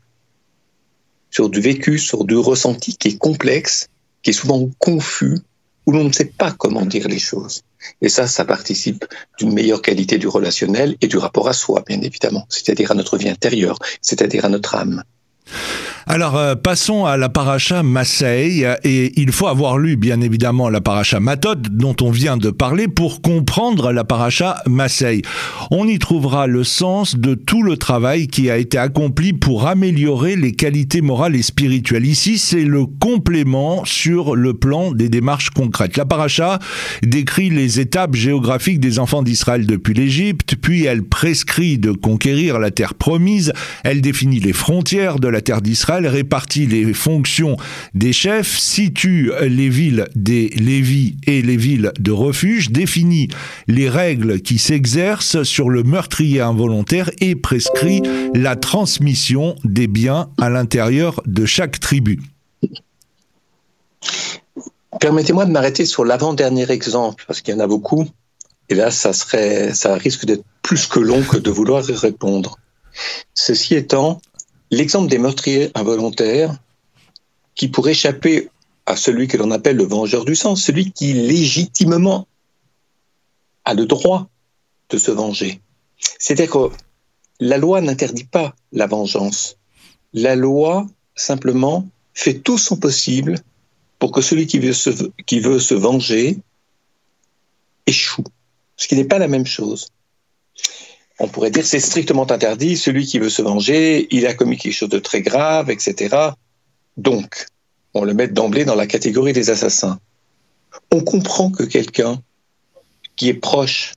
sur 1.31 1.49
du 1.49 1.61
vécu, 1.61 1.99
sur 1.99 2.25
du 2.25 2.37
ressenti 2.37 2.97
qui 2.97 3.09
est 3.09 3.19
complexe, 3.19 3.89
qui 4.23 4.31
est 4.31 4.35
souvent 4.35 4.69
confus, 4.79 5.39
où 5.89 5.93
l'on 5.93 6.05
ne 6.05 6.13
sait 6.13 6.27
pas 6.27 6.53
comment 6.53 6.85
dire 6.85 7.09
les 7.09 7.19
choses. 7.19 7.63
Et 8.03 8.11
ça, 8.11 8.27
ça 8.27 8.45
participe 8.45 9.07
d'une 9.39 9.55
meilleure 9.55 9.81
qualité 9.81 10.19
du 10.19 10.29
relationnel 10.29 10.99
et 11.01 11.07
du 11.07 11.17
rapport 11.17 11.49
à 11.49 11.55
soi, 11.55 11.83
bien 11.87 12.03
évidemment, 12.03 12.45
c'est-à-dire 12.51 12.91
à 12.91 12.95
notre 12.95 13.17
vie 13.17 13.31
intérieure, 13.31 13.79
c'est-à-dire 14.03 14.45
à 14.45 14.51
notre 14.51 14.75
âme. 14.75 15.03
Alors 16.11 16.39
euh, 16.39 16.55
passons 16.55 17.05
à 17.05 17.19
la 17.19 17.29
paracha 17.29 17.83
Massey 17.83 18.65
et 18.83 19.21
il 19.21 19.31
faut 19.31 19.47
avoir 19.47 19.77
lu 19.77 19.97
bien 19.97 20.23
évidemment 20.23 20.71
la 20.71 20.81
paracha 20.81 21.21
Matot 21.21 21.57
dont 21.71 21.95
on 22.01 22.11
vient 22.11 22.39
de 22.39 22.49
parler 22.49 22.89
pour 22.89 23.21
comprendre 23.21 23.93
la 23.93 24.05
paracha 24.05 24.63
Massey. 24.67 25.21
On 25.71 25.87
y 25.87 25.99
trouvera 25.99 26.47
le 26.47 26.65
sens 26.65 27.15
de 27.15 27.35
tout 27.35 27.63
le 27.63 27.77
travail 27.77 28.27
qui 28.27 28.49
a 28.49 28.57
été 28.57 28.79
accompli 28.79 29.35
pour 29.35 29.67
améliorer 29.67 30.35
les 30.37 30.53
qualités 30.53 31.03
morales 31.03 31.37
et 31.37 31.43
spirituelles. 31.43 32.07
Ici, 32.07 32.39
c'est 32.39 32.65
le 32.65 32.87
complément 32.87 33.85
sur 33.85 34.35
le 34.35 34.55
plan 34.55 34.93
des 34.93 35.11
démarches 35.11 35.51
concrètes. 35.51 35.99
La 35.99 36.07
paracha 36.07 36.59
décrit 37.03 37.51
les 37.51 37.81
étapes 37.81 38.15
géographiques 38.15 38.81
des 38.81 38.99
enfants 38.99 39.23
d'Israël 39.23 39.67
depuis 39.67 39.93
l'Égypte, 39.93 40.55
puis 40.57 40.87
elle 40.87 41.03
prescrit 41.03 41.77
de 41.77 41.93
conquérir 41.93 42.59
la 42.59 42.71
terre 42.71 42.95
promise, 42.95 43.53
elle 43.85 44.01
définit 44.01 44.41
les 44.41 44.55
frontières 44.55 45.19
de 45.19 45.29
la 45.29 45.43
terre 45.43 45.61
d'Israël 45.61 45.98
répartit 46.07 46.67
les 46.67 46.93
fonctions 46.93 47.57
des 47.95 48.13
chefs, 48.13 48.59
situe 48.59 49.33
les 49.41 49.69
villes 49.69 50.07
des 50.15 50.49
Lévis 50.49 51.17
et 51.27 51.43
les 51.43 51.57
villes 51.57 51.93
de 51.99 52.11
refuge, 52.11 52.71
définit 52.71 53.29
les 53.67 53.89
règles 53.89 54.41
qui 54.41 54.59
s'exercent 54.59 55.43
sur 55.43 55.71
le 55.71 55.83
meurtrier 55.83 56.41
involontaire 56.41 57.11
et 57.21 57.35
prescrit 57.35 58.03
la 58.35 58.57
transmission 58.57 59.57
des 59.65 59.87
biens 59.87 60.31
à 60.39 60.51
l'intérieur 60.51 61.23
de 61.27 61.47
chaque 61.47 61.81
tribu. 61.81 62.21
Permettez-moi 65.01 65.45
de 65.47 65.53
m'arrêter 65.53 65.85
sur 65.87 66.05
l'avant-dernier 66.05 66.71
exemple, 66.71 67.25
parce 67.27 67.41
qu'il 67.41 67.55
y 67.55 67.57
en 67.57 67.61
a 67.61 67.67
beaucoup. 67.67 68.07
Et 68.69 68.75
là, 68.75 68.91
ça, 68.91 69.13
serait, 69.13 69.73
ça 69.75 69.95
risque 69.95 70.27
d'être 70.27 70.45
plus 70.63 70.87
que 70.87 71.01
long 71.01 71.23
que 71.23 71.39
de 71.39 71.51
vouloir 71.51 71.89
y 71.89 71.95
répondre. 71.95 72.59
Ceci 73.35 73.75
étant, 73.75 74.21
L'exemple 74.71 75.09
des 75.09 75.19
meurtriers 75.19 75.71
involontaires, 75.75 76.57
qui 77.55 77.69
pour 77.69 77.89
échapper 77.89 78.51
à 78.87 78.97
celui 78.97 79.29
que 79.29 79.37
l'on 79.37 79.51
appelle 79.51 79.77
le 79.77 79.85
vengeur 79.85 80.25
du 80.25 80.35
sang, 80.35 80.57
celui 80.57 80.93
qui 80.93 81.13
légitimement 81.13 82.27
a 83.65 83.75
le 83.75 83.87
droit 83.87 84.29
de 84.91 84.99
se 84.99 85.11
venger. 85.11 85.61
C'est-à-dire 86.19 86.51
que 86.51 86.71
la 87.41 87.59
loi 87.59 87.81
n'interdit 87.81 88.25
pas 88.25 88.55
la 88.73 88.87
vengeance. 88.87 89.57
La 90.13 90.37
loi, 90.37 90.87
simplement, 91.15 91.87
fait 92.15 92.35
tout 92.35 92.59
son 92.59 92.77
possible 92.77 93.41
pour 93.99 94.13
que 94.13 94.21
celui 94.21 94.47
qui 94.47 94.59
veut 94.59 94.73
se, 94.73 94.91
qui 95.27 95.41
veut 95.41 95.59
se 95.59 95.75
venger 95.75 96.39
échoue. 97.87 98.25
Ce 98.77 98.87
qui 98.87 98.97
n'est 98.97 99.05
pas 99.05 99.19
la 99.19 99.29
même 99.29 99.47
chose 99.47 99.89
on 101.19 101.29
pourrait 101.29 101.51
dire 101.51 101.67
c'est 101.67 101.81
strictement 101.81 102.31
interdit, 102.31 102.77
celui 102.77 103.07
qui 103.07 103.19
veut 103.19 103.31
se 103.31 103.43
venger, 103.43 104.07
il 104.11 104.27
a 104.27 104.35
commis 104.35 104.57
quelque 104.57 104.75
chose 104.75 104.89
de 104.89 104.99
très 104.99 105.23
grave, 105.23 105.71
etc. 105.71 106.17
Donc, 106.97 107.47
on 107.95 108.05
le 108.05 108.15
met 108.15 108.29
d'emblée 108.29 108.65
dans 108.65 108.75
la 108.75 108.87
catégorie 108.87 109.33
des 109.33 109.51
assassins. 109.51 109.99
On 110.93 111.01
comprend 111.01 111.51
que 111.51 111.65
quelqu'un 111.65 112.21
qui 113.17 113.29
est 113.29 113.35
proche, 113.35 113.95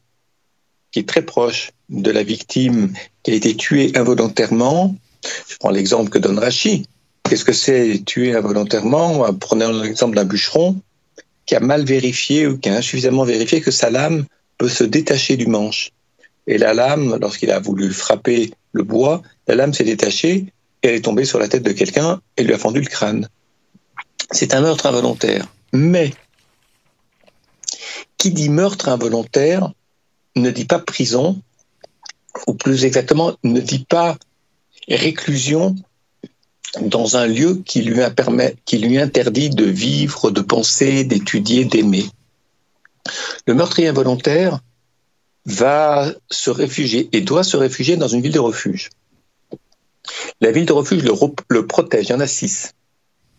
qui 0.92 1.00
est 1.00 1.08
très 1.08 1.22
proche 1.22 1.72
de 1.90 2.12
la 2.12 2.24
victime 2.24 2.94
qui 3.24 3.32
a 3.32 3.34
été 3.36 3.56
tuée 3.56 3.92
involontairement, 3.96 4.96
je 5.48 5.58
prends 5.58 5.70
l'exemple 5.70 6.10
que 6.10 6.18
donne 6.18 6.40
Rachi, 6.40 6.88
qu'est-ce 7.24 7.46
que 7.46 7.54
c'est 7.54 8.02
tuer 8.06 8.36
involontairement? 8.36 9.32
Prenons 9.36 9.82
l'exemple 9.82 10.16
d'un 10.16 10.26
bûcheron 10.26 10.82
qui 11.46 11.56
a 11.56 11.60
mal 11.60 11.86
vérifié 11.86 12.48
ou 12.48 12.58
qui 12.58 12.70
a 12.70 12.78
insuffisamment 12.78 13.24
vérifié 13.24 13.62
que 13.62 13.72
sa 13.72 13.90
lame 13.90 14.26
peut 14.58 14.70
se 14.70 14.84
détacher 14.84 15.38
du 15.38 15.48
manche. 15.48 15.92
Et 16.48 16.58
la 16.58 16.74
lame, 16.74 17.18
lorsqu'il 17.22 17.52
a 17.52 17.60
voulu 17.60 17.92
frapper 17.92 18.52
le 18.74 18.84
bois, 18.84 19.22
la 19.48 19.56
lame 19.56 19.74
s'est 19.74 19.84
détachée 19.84 20.54
et 20.84 20.88
elle 20.88 20.96
est 20.96 21.06
tombée 21.06 21.26
sur 21.26 21.40
la 21.40 21.48
tête 21.48 21.64
de 21.64 21.72
quelqu'un 21.72 22.22
et 22.38 22.44
lui 22.44 22.54
a 22.54 22.58
fendu 22.58 22.82
le 22.82 22.88
crâne. 22.88 23.28
C'est 24.32 24.54
un 24.54 24.62
meurtre 24.62 24.86
involontaire. 24.86 25.48
Mais 25.74 26.12
qui 28.18 28.32
dit 28.32 28.50
meurtre 28.50 28.90
involontaire 28.90 29.72
ne 30.36 30.50
dit 30.50 30.66
pas 30.66 30.80
prison, 30.80 31.42
ou 32.48 32.54
plus 32.54 32.86
exactement, 32.86 33.36
ne 33.44 33.60
dit 33.60 33.86
pas 33.88 34.18
réclusion 34.88 35.76
dans 36.80 37.18
un 37.18 37.28
lieu 37.28 37.62
qui 37.66 37.82
lui, 37.82 38.00
qui 38.66 38.78
lui 38.78 38.98
interdit 38.98 39.50
de 39.50 39.66
vivre, 39.66 40.32
de 40.32 40.42
penser, 40.42 41.04
d'étudier, 41.04 41.66
d'aimer. 41.66 42.06
Le 43.46 43.54
meurtrier 43.54 43.90
involontaire, 43.90 44.60
va 45.46 46.12
se 46.30 46.50
réfugier 46.50 47.10
et 47.12 47.22
doit 47.22 47.44
se 47.44 47.58
réfugier 47.58 47.98
dans 47.98 48.08
une 48.08 48.22
ville 48.22 48.32
de 48.32 48.40
refuge. 48.40 48.90
La 50.40 50.52
ville 50.52 50.66
de 50.66 50.74
refuge 50.74 51.04
le, 51.04 51.68
protège. 51.68 52.08
Il 52.08 52.12
y 52.12 52.16
en 52.16 52.20
a 52.20 52.28
six. 52.28 52.74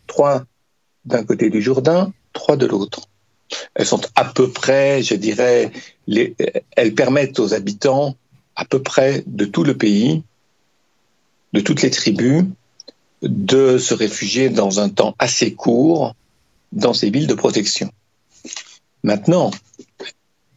Trois 0.06 0.44
d'un 1.04 1.24
côté 1.24 1.50
du 1.50 1.60
Jourdain, 1.60 2.12
trois 2.32 2.56
de 2.56 2.66
l'autre. 2.66 3.08
Elles 3.74 3.86
sont 3.86 4.00
à 4.14 4.24
peu 4.24 4.50
près, 4.50 5.02
je 5.02 5.14
dirais, 5.14 5.72
elles 6.76 6.94
permettent 6.94 7.38
aux 7.38 7.54
habitants 7.54 8.16
à 8.56 8.64
peu 8.64 8.82
près 8.82 9.24
de 9.26 9.44
tout 9.44 9.64
le 9.64 9.76
pays, 9.76 10.22
de 11.52 11.60
toutes 11.60 11.82
les 11.82 11.90
tribus, 11.90 12.44
de 13.22 13.78
se 13.78 13.94
réfugier 13.94 14.48
dans 14.48 14.80
un 14.80 14.88
temps 14.88 15.14
assez 15.18 15.54
court 15.54 16.14
dans 16.72 16.94
ces 16.94 17.10
villes 17.10 17.26
de 17.26 17.34
protection. 17.34 17.90
Maintenant, 19.02 19.50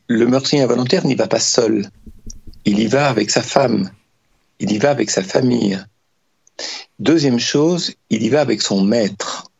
le 0.07 0.27
meurtrier 0.27 0.61
involontaire 0.61 1.05
n'y 1.05 1.15
va 1.15 1.27
pas 1.27 1.39
seul. 1.39 1.89
Il 2.65 2.79
y 2.79 2.87
va 2.87 3.09
avec 3.09 3.29
sa 3.29 3.41
femme. 3.41 3.91
Il 4.59 4.71
y 4.71 4.77
va 4.77 4.91
avec 4.91 5.09
sa 5.09 5.23
famille. 5.23 5.79
Deuxième 6.99 7.39
chose, 7.39 7.93
il 8.09 8.23
y 8.23 8.29
va 8.29 8.41
avec 8.41 8.61
son 8.61 8.83
maître. 8.83 9.51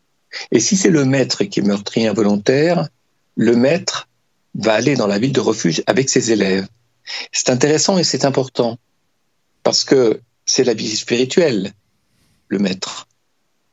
Et 0.51 0.60
si 0.60 0.77
c'est 0.77 0.89
le 0.89 1.05
maître 1.05 1.43
qui 1.43 1.60
est 1.60 1.63
meurtrier 1.63 2.08
involontaire, 2.08 2.88
le 3.36 3.55
maître 3.55 4.08
va 4.53 4.73
aller 4.73 4.95
dans 4.95 5.08
la 5.08 5.19
ville 5.19 5.34
de 5.34 5.39
refuge 5.39 5.84
avec 5.88 6.10
ses 6.10 6.31
élèves. 6.31 6.67
C'est 7.31 7.49
intéressant 7.49 7.97
et 7.97 8.03
c'est 8.03 8.25
important 8.25 8.77
parce 9.63 9.84
que 9.84 10.21
c'est 10.45 10.63
la 10.63 10.73
vie 10.73 10.95
spirituelle, 10.95 11.73
le 12.47 12.60
maître, 12.60 13.08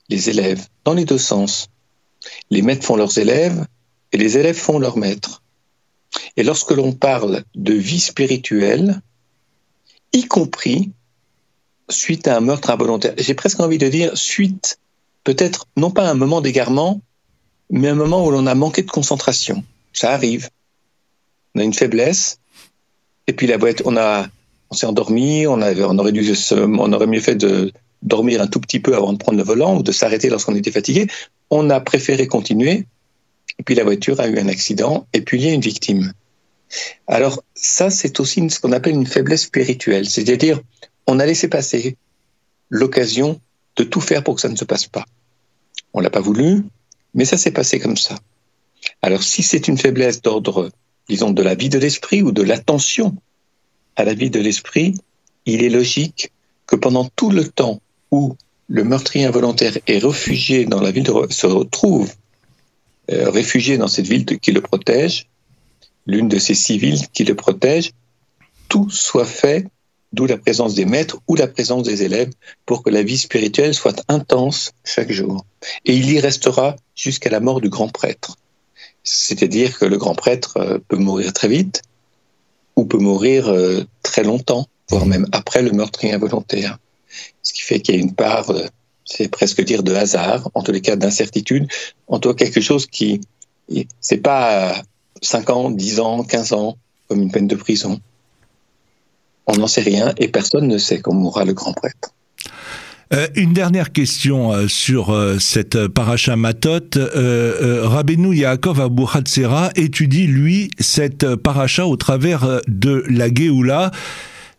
les 0.08 0.30
élèves, 0.30 0.66
dans 0.85 0.94
les 0.94 1.04
deux 1.04 1.18
sens. 1.18 1.68
Les 2.50 2.62
maîtres 2.62 2.87
font 2.87 2.96
leurs 2.96 3.18
élèves 3.18 3.66
et 4.12 4.16
les 4.16 4.38
élèves 4.38 4.56
font 4.56 4.78
leurs 4.78 4.96
maîtres. 4.96 5.41
Et 6.37 6.42
lorsque 6.42 6.71
l'on 6.71 6.92
parle 6.92 7.45
de 7.55 7.75
vie 7.75 8.01
spirituelle, 8.01 9.01
y 10.12 10.25
compris 10.25 10.90
suite 11.90 12.27
à 12.27 12.37
un 12.37 12.40
meurtre 12.40 12.71
involontaire, 12.71 13.14
j'ai 13.18 13.35
presque 13.35 13.61
envie 13.61 13.79
de 13.79 13.88
dire 13.88 14.16
suite, 14.16 14.79
peut-être 15.25 15.66
non 15.77 15.90
pas 15.90 16.07
à 16.07 16.11
un 16.11 16.14
moment 16.14 16.40
d'égarement, 16.40 17.01
mais 17.71 17.88
un 17.88 17.95
moment 17.95 18.27
où 18.27 18.31
l'on 18.31 18.47
a 18.47 18.55
manqué 18.55 18.83
de 18.83 18.90
concentration. 18.90 19.62
Ça 19.92 20.12
arrive. 20.12 20.49
On 21.55 21.61
a 21.61 21.64
une 21.64 21.75
faiblesse, 21.75 22.38
et 23.27 23.35
puis 23.35 23.47
la 23.47 23.59
boîte, 23.59 23.83
on 23.85 24.75
s'est 24.75 24.87
endormi, 24.87 25.47
on 25.47 25.61
aurait 25.61 26.12
dû, 26.12 26.33
on 26.51 26.92
aurait 26.92 27.07
mieux 27.07 27.21
fait 27.21 27.35
de 27.35 27.73
dormir 28.01 28.40
un 28.40 28.47
tout 28.47 28.59
petit 28.59 28.81
peu 28.81 28.97
avant 28.97 29.12
de 29.12 29.18
prendre 29.18 29.37
le 29.37 29.45
volant 29.45 29.77
ou 29.77 29.83
de 29.83 29.92
s'arrêter 29.92 30.31
lorsqu'on 30.31 30.57
était 30.57 30.73
fatigué. 30.73 31.09
On 31.51 31.68
a 31.68 31.79
préféré 31.81 32.27
continuer 32.27 32.87
et 33.59 33.62
puis 33.62 33.75
la 33.75 33.85
voiture 33.85 34.18
a 34.21 34.29
eu 34.29 34.38
un 34.38 34.49
accident, 34.49 35.07
et 35.12 35.21
puis 35.21 35.38
il 35.38 35.45
y 35.45 35.51
a 35.51 35.53
une 35.53 35.61
victime. 35.61 36.12
Alors 37.06 37.42
ça, 37.54 37.90
c'est 37.90 38.20
aussi 38.20 38.48
ce 38.50 38.61
qu'on 38.61 38.72
appelle 38.72 38.94
une 38.94 39.06
faiblesse 39.06 39.42
spirituelle, 39.42 40.08
c'est-à-dire 40.08 40.61
on 41.06 41.18
a 41.18 41.26
laissé 41.26 41.48
passer 41.48 41.96
l'occasion 42.70 43.40
de 43.76 43.85
tout 43.85 44.00
faire 44.00 44.22
pour 44.22 44.37
que 44.37 44.40
ça 44.40 44.48
ne 44.48 44.56
se 44.56 44.64
passe 44.64 44.87
pas. 44.87 45.04
On 45.92 46.00
l'a 46.00 46.11
pas 46.11 46.20
voulu, 46.20 46.64
mais 47.14 47.24
ça 47.24 47.37
s'est 47.37 47.50
passé 47.50 47.78
comme 47.78 47.96
ça. 47.96 48.16
Alors 49.02 49.22
si 49.22 49.42
c'est 49.42 49.68
une 49.68 49.78
faiblesse 49.78 50.22
d'ordre, 50.22 50.70
disons, 51.08 51.30
de 51.30 51.42
la 51.42 51.54
vie 51.54 51.68
de 51.68 51.78
l'esprit 51.78 52.22
ou 52.22 52.32
de 52.32 52.42
l'attention 52.42 53.16
à 53.96 54.04
la 54.04 54.14
vie 54.14 54.30
de 54.30 54.40
l'esprit, 54.40 54.94
il 55.46 55.62
est 55.62 55.68
logique 55.68 56.32
que 56.66 56.76
pendant 56.76 57.08
tout 57.16 57.30
le 57.30 57.46
temps 57.46 57.80
où 58.11 58.37
le 58.68 58.85
meurtrier 58.85 59.26
involontaire 59.26 59.76
est 59.87 59.98
réfugié 59.98 60.64
dans 60.64 60.80
la 60.80 60.90
ville 60.90 61.06
se 61.30 61.46
retrouve 61.46 62.12
euh, 63.11 63.28
réfugié 63.30 63.76
dans 63.76 63.88
cette 63.88 64.06
ville 64.06 64.24
qui 64.24 64.52
le 64.52 64.61
protège, 64.61 65.26
l'une 66.07 66.29
de 66.29 66.38
ces 66.38 66.55
six 66.55 66.79
villes 66.79 67.09
qui 67.12 67.25
le 67.25 67.35
protège, 67.35 67.93
tout 68.69 68.91
soit 68.91 69.25
fait, 69.25 69.67
d'où 70.12 70.27
la 70.27 70.38
présence 70.38 70.75
des 70.75 70.85
maîtres 70.85 71.19
ou 71.29 71.35
la 71.35 71.47
présence 71.47 71.85
des 71.85 72.03
élèves, 72.03 72.31
pour 72.67 72.83
que 72.83 72.91
la 72.91 73.03
vie 73.03 73.19
spirituelle 73.19 73.75
soit 73.75 74.03
intense 74.09 74.73
chaque 74.85 75.12
jour. 75.12 75.45
Et 75.85 75.97
il 75.97 76.11
y 76.11 76.21
restera 76.21 76.77
jusqu'à 76.95 77.31
la 77.31 77.41
mort 77.41 77.61
du 77.61 77.69
grand 77.69 77.88
prêtre. 77.88 78.37
C'est-à-dire 79.05 79.79
que 79.79 79.85
le 79.85 79.99
grand 79.99 80.15
prêtre 80.15 80.57
euh, 80.59 80.79
peut 80.87 80.97
mourir 80.97 81.33
très 81.33 81.49
vite 81.49 81.83
ou 82.77 82.85
peut 82.85 82.99
mourir 82.99 83.49
euh, 83.49 83.85
très 84.03 84.23
longtemps, 84.23 84.67
voire 84.88 85.07
même 85.07 85.27
après 85.33 85.62
le 85.62 85.73
meurtrier 85.73 86.12
involontaire. 86.12 86.79
Ce 87.43 87.53
qui 87.53 87.62
fait 87.62 87.81
qu'il 87.81 87.97
y 87.97 87.99
a 87.99 88.01
une 88.01 88.15
part, 88.15 88.51
euh, 88.51 88.67
c'est 89.05 89.29
presque 89.29 89.62
dire 89.62 89.83
de 89.83 89.95
hasard, 89.95 90.49
en 90.55 90.62
tous 90.62 90.73
les 90.73 90.81
cas 90.81 90.97
d'incertitude, 90.97 91.67
en 92.07 92.19
tout 92.19 92.33
cas 92.33 92.45
quelque 92.45 92.61
chose 92.61 92.87
qui, 92.87 93.21
c'est 94.01 94.19
pas 94.19 94.83
5 95.22 95.50
ans, 95.50 95.70
10 95.70 96.00
ans, 96.00 96.24
15 96.24 96.52
ans, 96.52 96.76
comme 97.08 97.22
une 97.22 97.30
peine 97.30 97.46
de 97.46 97.56
prison. 97.56 98.00
On 99.46 99.56
n'en 99.56 99.66
sait 99.66 99.80
rien 99.80 100.12
et 100.18 100.28
personne 100.28 100.68
ne 100.68 100.78
sait 100.78 101.00
comment 101.00 101.20
mourra 101.20 101.44
le 101.44 101.54
grand 101.54 101.72
prêtre. 101.72 102.12
Euh, 103.12 103.26
une 103.35 103.52
dernière 103.52 103.92
question 103.92 104.52
euh, 104.52 104.68
sur 104.68 105.11
euh, 105.11 105.38
cette 105.38 105.87
paracha 105.88 106.37
Matot. 106.37 106.80
Rabbeinu 106.94 108.35
Yaakov 108.35 108.80
Abu 108.80 109.02
Hatzera 109.12 109.70
étudie, 109.76 110.26
lui, 110.26 110.70
cette 110.78 111.37
paracha 111.37 111.87
au 111.87 111.96
travers 111.96 112.61
de 112.68 113.04
la 113.08 113.32
Géoula. 113.32 113.90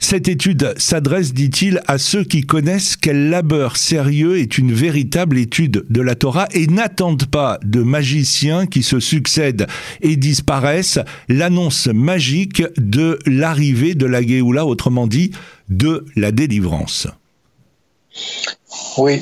Cette 0.03 0.27
étude 0.27 0.73
s'adresse, 0.77 1.33
dit-il, 1.33 1.81
à 1.87 1.97
ceux 1.97 2.25
qui 2.25 2.41
connaissent 2.41 2.97
quel 2.97 3.29
labeur 3.29 3.77
sérieux 3.77 4.37
est 4.37 4.57
une 4.57 4.73
véritable 4.73 5.37
étude 5.37 5.85
de 5.89 6.01
la 6.01 6.15
Torah 6.15 6.49
et 6.51 6.67
n'attendent 6.67 7.25
pas 7.25 7.57
de 7.63 7.81
magiciens 7.81 8.67
qui 8.67 8.83
se 8.83 8.99
succèdent 8.99 9.65
et 10.01 10.17
disparaissent 10.17 10.99
l'annonce 11.29 11.87
magique 11.87 12.63
de 12.75 13.17
l'arrivée 13.25 13.95
de 13.95 14.05
la 14.05 14.21
Géoula, 14.21 14.65
autrement 14.65 15.07
dit, 15.07 15.31
de 15.69 16.05
la 16.17 16.33
délivrance. 16.33 17.07
Oui, 18.97 19.21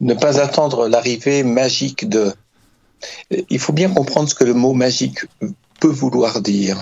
ne 0.00 0.14
pas 0.14 0.40
attendre 0.40 0.86
l'arrivée 0.86 1.42
magique 1.42 2.08
de... 2.08 2.32
Il 3.50 3.58
faut 3.58 3.72
bien 3.72 3.90
comprendre 3.90 4.28
ce 4.28 4.36
que 4.36 4.44
le 4.44 4.54
mot 4.54 4.72
magique 4.72 5.18
peut 5.80 5.88
vouloir 5.88 6.40
dire. 6.42 6.80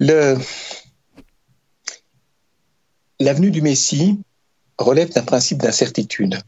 L'avenue 0.00 0.40
du 3.50 3.62
Messie 3.62 4.18
relève 4.78 5.12
d'un 5.12 5.22
principe 5.22 5.58
d'incertitude. 5.58 6.38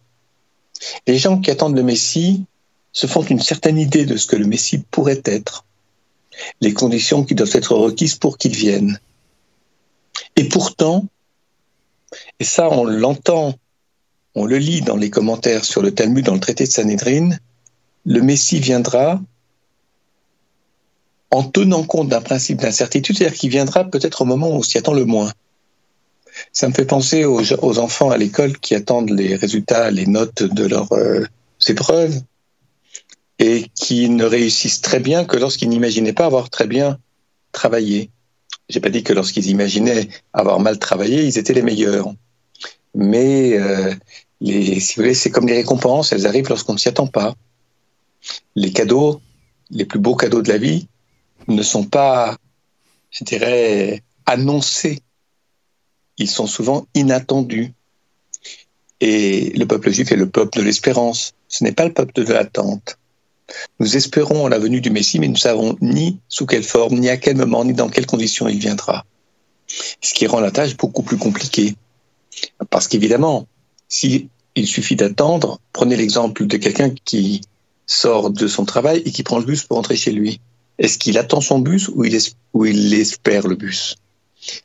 Les 1.06 1.18
gens 1.18 1.40
qui 1.40 1.50
attendent 1.50 1.76
le 1.76 1.82
Messie 1.82 2.44
se 2.92 3.06
font 3.06 3.22
une 3.22 3.40
certaine 3.40 3.78
idée 3.78 4.06
de 4.06 4.16
ce 4.16 4.26
que 4.26 4.36
le 4.36 4.46
Messie 4.46 4.78
pourrait 4.90 5.22
être, 5.24 5.64
les 6.60 6.74
conditions 6.74 7.24
qui 7.24 7.34
doivent 7.34 7.54
être 7.54 7.74
requises 7.74 8.16
pour 8.16 8.38
qu'il 8.38 8.54
vienne. 8.54 9.00
Et 10.36 10.48
pourtant, 10.48 11.06
et 12.40 12.44
ça, 12.44 12.68
on 12.70 12.84
l'entend, 12.84 13.54
on 14.34 14.44
le 14.44 14.58
lit 14.58 14.82
dans 14.82 14.96
les 14.96 15.10
commentaires 15.10 15.64
sur 15.64 15.82
le 15.82 15.94
Talmud, 15.94 16.24
dans 16.24 16.34
le 16.34 16.40
traité 16.40 16.64
de 16.64 16.70
Sanhedrin. 16.70 17.30
Le 18.04 18.20
Messie 18.20 18.60
viendra 18.60 19.20
en 21.30 21.42
tenant 21.42 21.82
compte 21.84 22.08
d'un 22.08 22.20
principe 22.20 22.60
d'incertitude, 22.60 23.16
c'est-à-dire 23.16 23.38
qu'il 23.38 23.50
viendra 23.50 23.84
peut-être 23.84 24.22
au 24.22 24.24
moment 24.24 24.50
où 24.50 24.54
on 24.54 24.62
s'y 24.62 24.78
attend 24.78 24.94
le 24.94 25.04
moins. 25.04 25.32
Ça 26.52 26.68
me 26.68 26.74
fait 26.74 26.84
penser 26.84 27.24
aux, 27.24 27.78
enfants 27.78 28.10
à 28.10 28.18
l'école 28.18 28.58
qui 28.58 28.74
attendent 28.74 29.10
les 29.10 29.36
résultats, 29.36 29.90
les 29.90 30.06
notes 30.06 30.42
de 30.42 30.66
leurs 30.66 30.92
euh, 30.92 31.24
épreuves 31.66 32.20
et 33.38 33.66
qui 33.74 34.08
ne 34.08 34.24
réussissent 34.24 34.80
très 34.80 35.00
bien 35.00 35.24
que 35.24 35.36
lorsqu'ils 35.36 35.68
n'imaginaient 35.68 36.12
pas 36.12 36.26
avoir 36.26 36.50
très 36.50 36.66
bien 36.66 36.98
travaillé. 37.52 38.10
J'ai 38.68 38.80
pas 38.80 38.90
dit 38.90 39.02
que 39.02 39.12
lorsqu'ils 39.12 39.48
imaginaient 39.48 40.08
avoir 40.32 40.60
mal 40.60 40.78
travaillé, 40.78 41.24
ils 41.24 41.38
étaient 41.38 41.54
les 41.54 41.62
meilleurs. 41.62 42.12
Mais 42.94 43.58
euh, 43.58 43.94
si 44.40 44.94
vous 44.96 45.02
voulez, 45.02 45.14
c'est 45.14 45.30
comme 45.30 45.46
les 45.46 45.54
récompenses, 45.54 46.12
elles 46.12 46.26
arrivent 46.26 46.48
lorsqu'on 46.48 46.72
ne 46.72 46.78
s'y 46.78 46.88
attend 46.88 47.06
pas. 47.06 47.34
Les 48.54 48.72
cadeaux, 48.72 49.20
les 49.70 49.84
plus 49.84 49.98
beaux 49.98 50.16
cadeaux 50.16 50.42
de 50.42 50.48
la 50.48 50.58
vie, 50.58 50.88
ne 51.48 51.62
sont 51.62 51.84
pas, 51.84 52.36
je 53.10 53.24
dirais, 53.24 54.02
annoncés. 54.24 55.00
Ils 56.18 56.30
sont 56.30 56.46
souvent 56.46 56.86
inattendus. 56.94 57.72
Et 59.00 59.50
le 59.50 59.66
peuple 59.66 59.90
juif 59.90 60.10
est 60.10 60.16
le 60.16 60.28
peuple 60.28 60.58
de 60.58 60.62
l'espérance. 60.62 61.34
Ce 61.48 61.62
n'est 61.62 61.72
pas 61.72 61.84
le 61.84 61.92
peuple 61.92 62.24
de 62.24 62.32
l'attente. 62.32 62.98
Nous 63.78 63.96
espérons 63.96 64.48
la 64.48 64.58
venue 64.58 64.80
du 64.80 64.90
Messie, 64.90 65.20
mais 65.20 65.28
nous 65.28 65.34
ne 65.34 65.38
savons 65.38 65.76
ni 65.80 66.18
sous 66.28 66.46
quelle 66.46 66.64
forme, 66.64 66.98
ni 66.98 67.08
à 67.08 67.16
quel 67.16 67.36
moment, 67.36 67.64
ni 67.64 67.74
dans 67.74 67.88
quelles 67.88 68.06
conditions 68.06 68.48
il 68.48 68.58
viendra. 68.58 69.04
Ce 70.00 70.14
qui 70.14 70.26
rend 70.26 70.40
la 70.40 70.50
tâche 70.50 70.76
beaucoup 70.76 71.02
plus 71.02 71.18
compliquée. 71.18 71.76
Parce 72.70 72.88
qu'évidemment, 72.88 73.46
s'il 73.88 74.28
suffit 74.64 74.96
d'attendre, 74.96 75.60
prenez 75.72 75.96
l'exemple 75.96 76.46
de 76.46 76.56
quelqu'un 76.56 76.90
qui 77.04 77.42
sort 77.86 78.30
de 78.30 78.48
son 78.48 78.64
travail 78.64 79.02
et 79.04 79.12
qui 79.12 79.22
prend 79.22 79.38
le 79.38 79.44
bus 79.44 79.62
pour 79.62 79.76
rentrer 79.76 79.96
chez 79.96 80.12
lui. 80.12 80.40
Est-ce 80.78 80.98
qu'il 80.98 81.18
attend 81.18 81.40
son 81.40 81.58
bus 81.58 81.88
ou 81.88 82.04
il, 82.04 82.94
espère 82.94 83.46
le 83.46 83.56
bus? 83.56 83.96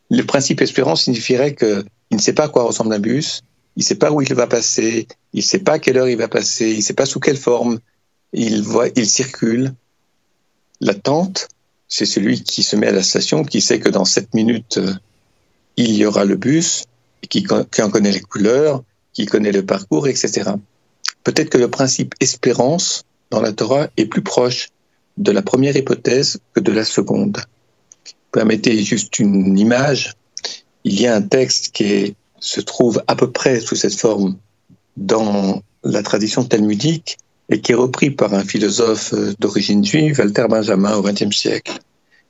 Le 0.09 0.23
principe 0.23 0.61
espérance 0.61 1.03
signifierait 1.03 1.55
qu'il 1.55 1.85
ne 2.11 2.17
sait 2.19 2.33
pas 2.33 2.45
à 2.45 2.49
quoi 2.49 2.63
ressemble 2.63 2.93
un 2.93 2.99
bus, 2.99 3.41
il 3.77 3.81
ne 3.81 3.85
sait 3.85 3.95
pas 3.95 4.11
où 4.11 4.21
il 4.21 4.33
va 4.33 4.47
passer, 4.47 5.07
il 5.33 5.37
ne 5.37 5.43
sait 5.43 5.59
pas 5.59 5.73
à 5.73 5.79
quelle 5.79 5.97
heure 5.97 6.09
il 6.09 6.17
va 6.17 6.27
passer, 6.27 6.71
il 6.71 6.77
ne 6.77 6.81
sait 6.81 6.93
pas 6.93 7.05
sous 7.05 7.19
quelle 7.19 7.37
forme, 7.37 7.79
il, 8.33 8.61
voit, 8.61 8.89
il 8.95 9.09
circule. 9.09 9.73
L'attente, 10.81 11.47
c'est 11.87 12.05
celui 12.05 12.43
qui 12.43 12.63
se 12.63 12.75
met 12.75 12.87
à 12.87 12.91
la 12.91 13.03
station, 13.03 13.43
qui 13.43 13.61
sait 13.61 13.79
que 13.79 13.89
dans 13.89 14.05
sept 14.05 14.33
minutes, 14.33 14.77
euh, 14.77 14.93
il 15.77 15.95
y 15.95 16.05
aura 16.05 16.25
le 16.25 16.35
bus, 16.35 16.85
qui 17.29 17.45
en 17.49 17.89
connaît 17.89 18.11
les 18.11 18.21
couleurs, 18.21 18.83
qui 19.13 19.25
connaît 19.25 19.51
le 19.51 19.65
parcours, 19.65 20.07
etc. 20.07 20.51
Peut-être 21.23 21.49
que 21.49 21.57
le 21.57 21.69
principe 21.69 22.15
espérance 22.19 23.03
dans 23.29 23.41
la 23.41 23.53
Torah 23.53 23.87
est 23.97 24.05
plus 24.05 24.21
proche 24.21 24.69
de 25.21 25.31
la 25.31 25.41
première 25.41 25.77
hypothèse 25.77 26.39
que 26.53 26.59
de 26.59 26.71
la 26.71 26.83
seconde. 26.83 27.37
Permettez 28.31 28.83
juste 28.83 29.19
une 29.19 29.57
image. 29.57 30.13
Il 30.83 30.99
y 30.99 31.05
a 31.05 31.15
un 31.15 31.21
texte 31.21 31.71
qui 31.73 32.15
se 32.39 32.61
trouve 32.61 33.03
à 33.07 33.15
peu 33.15 33.31
près 33.31 33.59
sous 33.59 33.75
cette 33.75 33.93
forme 33.93 34.37
dans 34.97 35.61
la 35.83 36.01
tradition 36.01 36.43
talmudique 36.43 37.17
et 37.49 37.61
qui 37.61 37.73
est 37.73 37.75
repris 37.75 38.09
par 38.09 38.33
un 38.33 38.43
philosophe 38.43 39.13
euh, 39.13 39.33
d'origine 39.39 39.83
juive, 39.83 40.17
Walter 40.19 40.45
Benjamin, 40.49 40.95
au 40.95 41.03
XXe 41.03 41.35
siècle, 41.35 41.79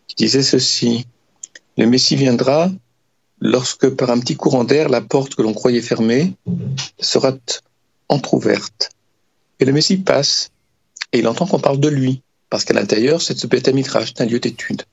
qui 0.07 0.15
disait 0.15 0.43
ceci 0.43 1.05
Le 1.77 1.85
Messie 1.85 2.15
viendra 2.15 2.71
lorsque, 3.39 3.89
par 3.89 4.09
un 4.09 4.19
petit 4.19 4.35
courant 4.35 4.63
d'air, 4.63 4.89
la 4.89 5.01
porte 5.01 5.35
que 5.35 5.43
l'on 5.43 5.53
croyait 5.53 5.81
fermée 5.81 6.33
sera 6.99 7.33
entr'ouverte. 8.09 8.89
Et 9.59 9.65
le 9.65 9.73
Messie 9.73 9.97
passe, 9.97 10.49
et 11.13 11.19
il 11.19 11.27
entend 11.27 11.45
qu'on 11.45 11.59
parle 11.59 11.79
de 11.79 11.89
lui, 11.89 12.23
parce 12.51 12.65
qu'à 12.65 12.73
l'intérieur, 12.73 13.21
c'est 13.21 13.39
ce 13.39 13.47
Betamitrash, 13.47 14.13
un 14.19 14.25
lieu 14.25 14.39
d'étude. 14.39 14.83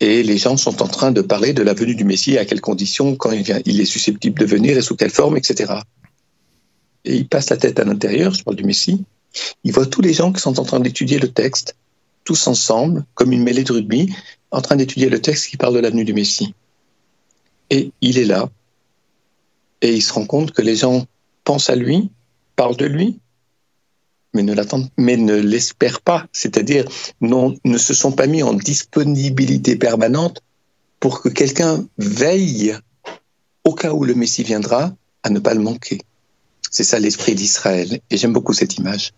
Et 0.00 0.22
les 0.22 0.38
gens 0.38 0.56
sont 0.56 0.82
en 0.82 0.88
train 0.88 1.12
de 1.12 1.20
parler 1.20 1.52
de 1.52 1.62
la 1.62 1.74
venue 1.74 1.94
du 1.94 2.04
Messie, 2.04 2.38
à 2.38 2.46
quelles 2.46 2.62
conditions, 2.62 3.14
quand 3.14 3.30
il 3.30 3.62
il 3.66 3.80
est 3.80 3.84
susceptible 3.84 4.40
de 4.40 4.46
venir 4.46 4.76
et 4.76 4.80
sous 4.80 4.96
quelle 4.96 5.10
forme, 5.10 5.36
etc. 5.36 5.74
Et 7.04 7.14
il 7.14 7.28
passe 7.28 7.50
la 7.50 7.58
tête 7.58 7.78
à 7.78 7.84
l'intérieur, 7.84 8.32
je 8.32 8.42
parle 8.42 8.56
du 8.56 8.64
Messie, 8.64 9.04
il 9.64 9.72
voit 9.72 9.84
tous 9.84 10.00
les 10.00 10.14
gens 10.14 10.32
qui 10.32 10.40
sont 10.40 10.58
en 10.58 10.64
train 10.64 10.80
d'étudier 10.80 11.18
le 11.18 11.28
texte, 11.28 11.76
tous 12.24 12.46
ensemble, 12.46 13.04
comme 13.14 13.32
une 13.32 13.42
mêlée 13.42 13.64
de 13.64 13.72
rugby, 13.72 14.14
en 14.50 14.62
train 14.62 14.76
d'étudier 14.76 15.10
le 15.10 15.20
texte 15.20 15.50
qui 15.50 15.58
parle 15.58 15.74
de 15.74 15.80
l'avenue 15.80 16.06
du 16.06 16.14
Messie. 16.14 16.54
Et 17.68 17.92
il 18.00 18.16
est 18.16 18.24
là, 18.24 18.48
et 19.82 19.92
il 19.92 20.02
se 20.02 20.14
rend 20.14 20.24
compte 20.24 20.52
que 20.52 20.62
les 20.62 20.76
gens 20.76 21.04
pensent 21.44 21.68
à 21.68 21.76
lui, 21.76 22.08
parlent 22.56 22.78
de 22.78 22.86
lui, 22.86 23.18
mais 24.34 24.42
ne 24.42 24.52
l'attendent, 24.52 24.88
mais 24.96 25.16
ne 25.16 25.34
l'espèrent 25.34 26.00
pas. 26.00 26.26
C'est-à-dire, 26.32 26.84
ne 27.20 27.78
se 27.78 27.94
sont 27.94 28.12
pas 28.12 28.26
mis 28.26 28.42
en 28.42 28.54
disponibilité 28.54 29.76
permanente 29.76 30.42
pour 31.00 31.22
que 31.22 31.28
quelqu'un 31.28 31.86
veille 31.98 32.76
au 33.64 33.74
cas 33.74 33.92
où 33.92 34.04
le 34.04 34.14
Messie 34.14 34.44
viendra 34.44 34.92
à 35.22 35.30
ne 35.30 35.38
pas 35.38 35.54
le 35.54 35.60
manquer. 35.60 36.00
C'est 36.70 36.84
ça 36.84 36.98
l'esprit 36.98 37.34
d'Israël. 37.34 38.00
Et 38.10 38.16
j'aime 38.16 38.32
beaucoup 38.32 38.52
cette 38.52 38.76
image. 38.76 39.12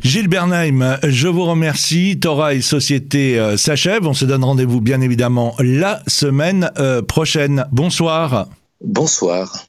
Gilles 0.00 0.28
Bernheim, 0.28 0.98
je 1.04 1.28
vous 1.28 1.44
remercie. 1.44 2.18
Torah 2.18 2.54
et 2.54 2.60
Société 2.60 3.38
euh, 3.38 3.56
s'achèvent. 3.56 4.06
On 4.06 4.14
se 4.14 4.24
donne 4.24 4.42
rendez-vous 4.42 4.80
bien 4.80 5.00
évidemment 5.00 5.54
la 5.60 6.02
semaine 6.08 6.70
euh, 6.78 7.02
prochaine. 7.02 7.66
Bonsoir. 7.70 8.48
Bonsoir. 8.84 9.66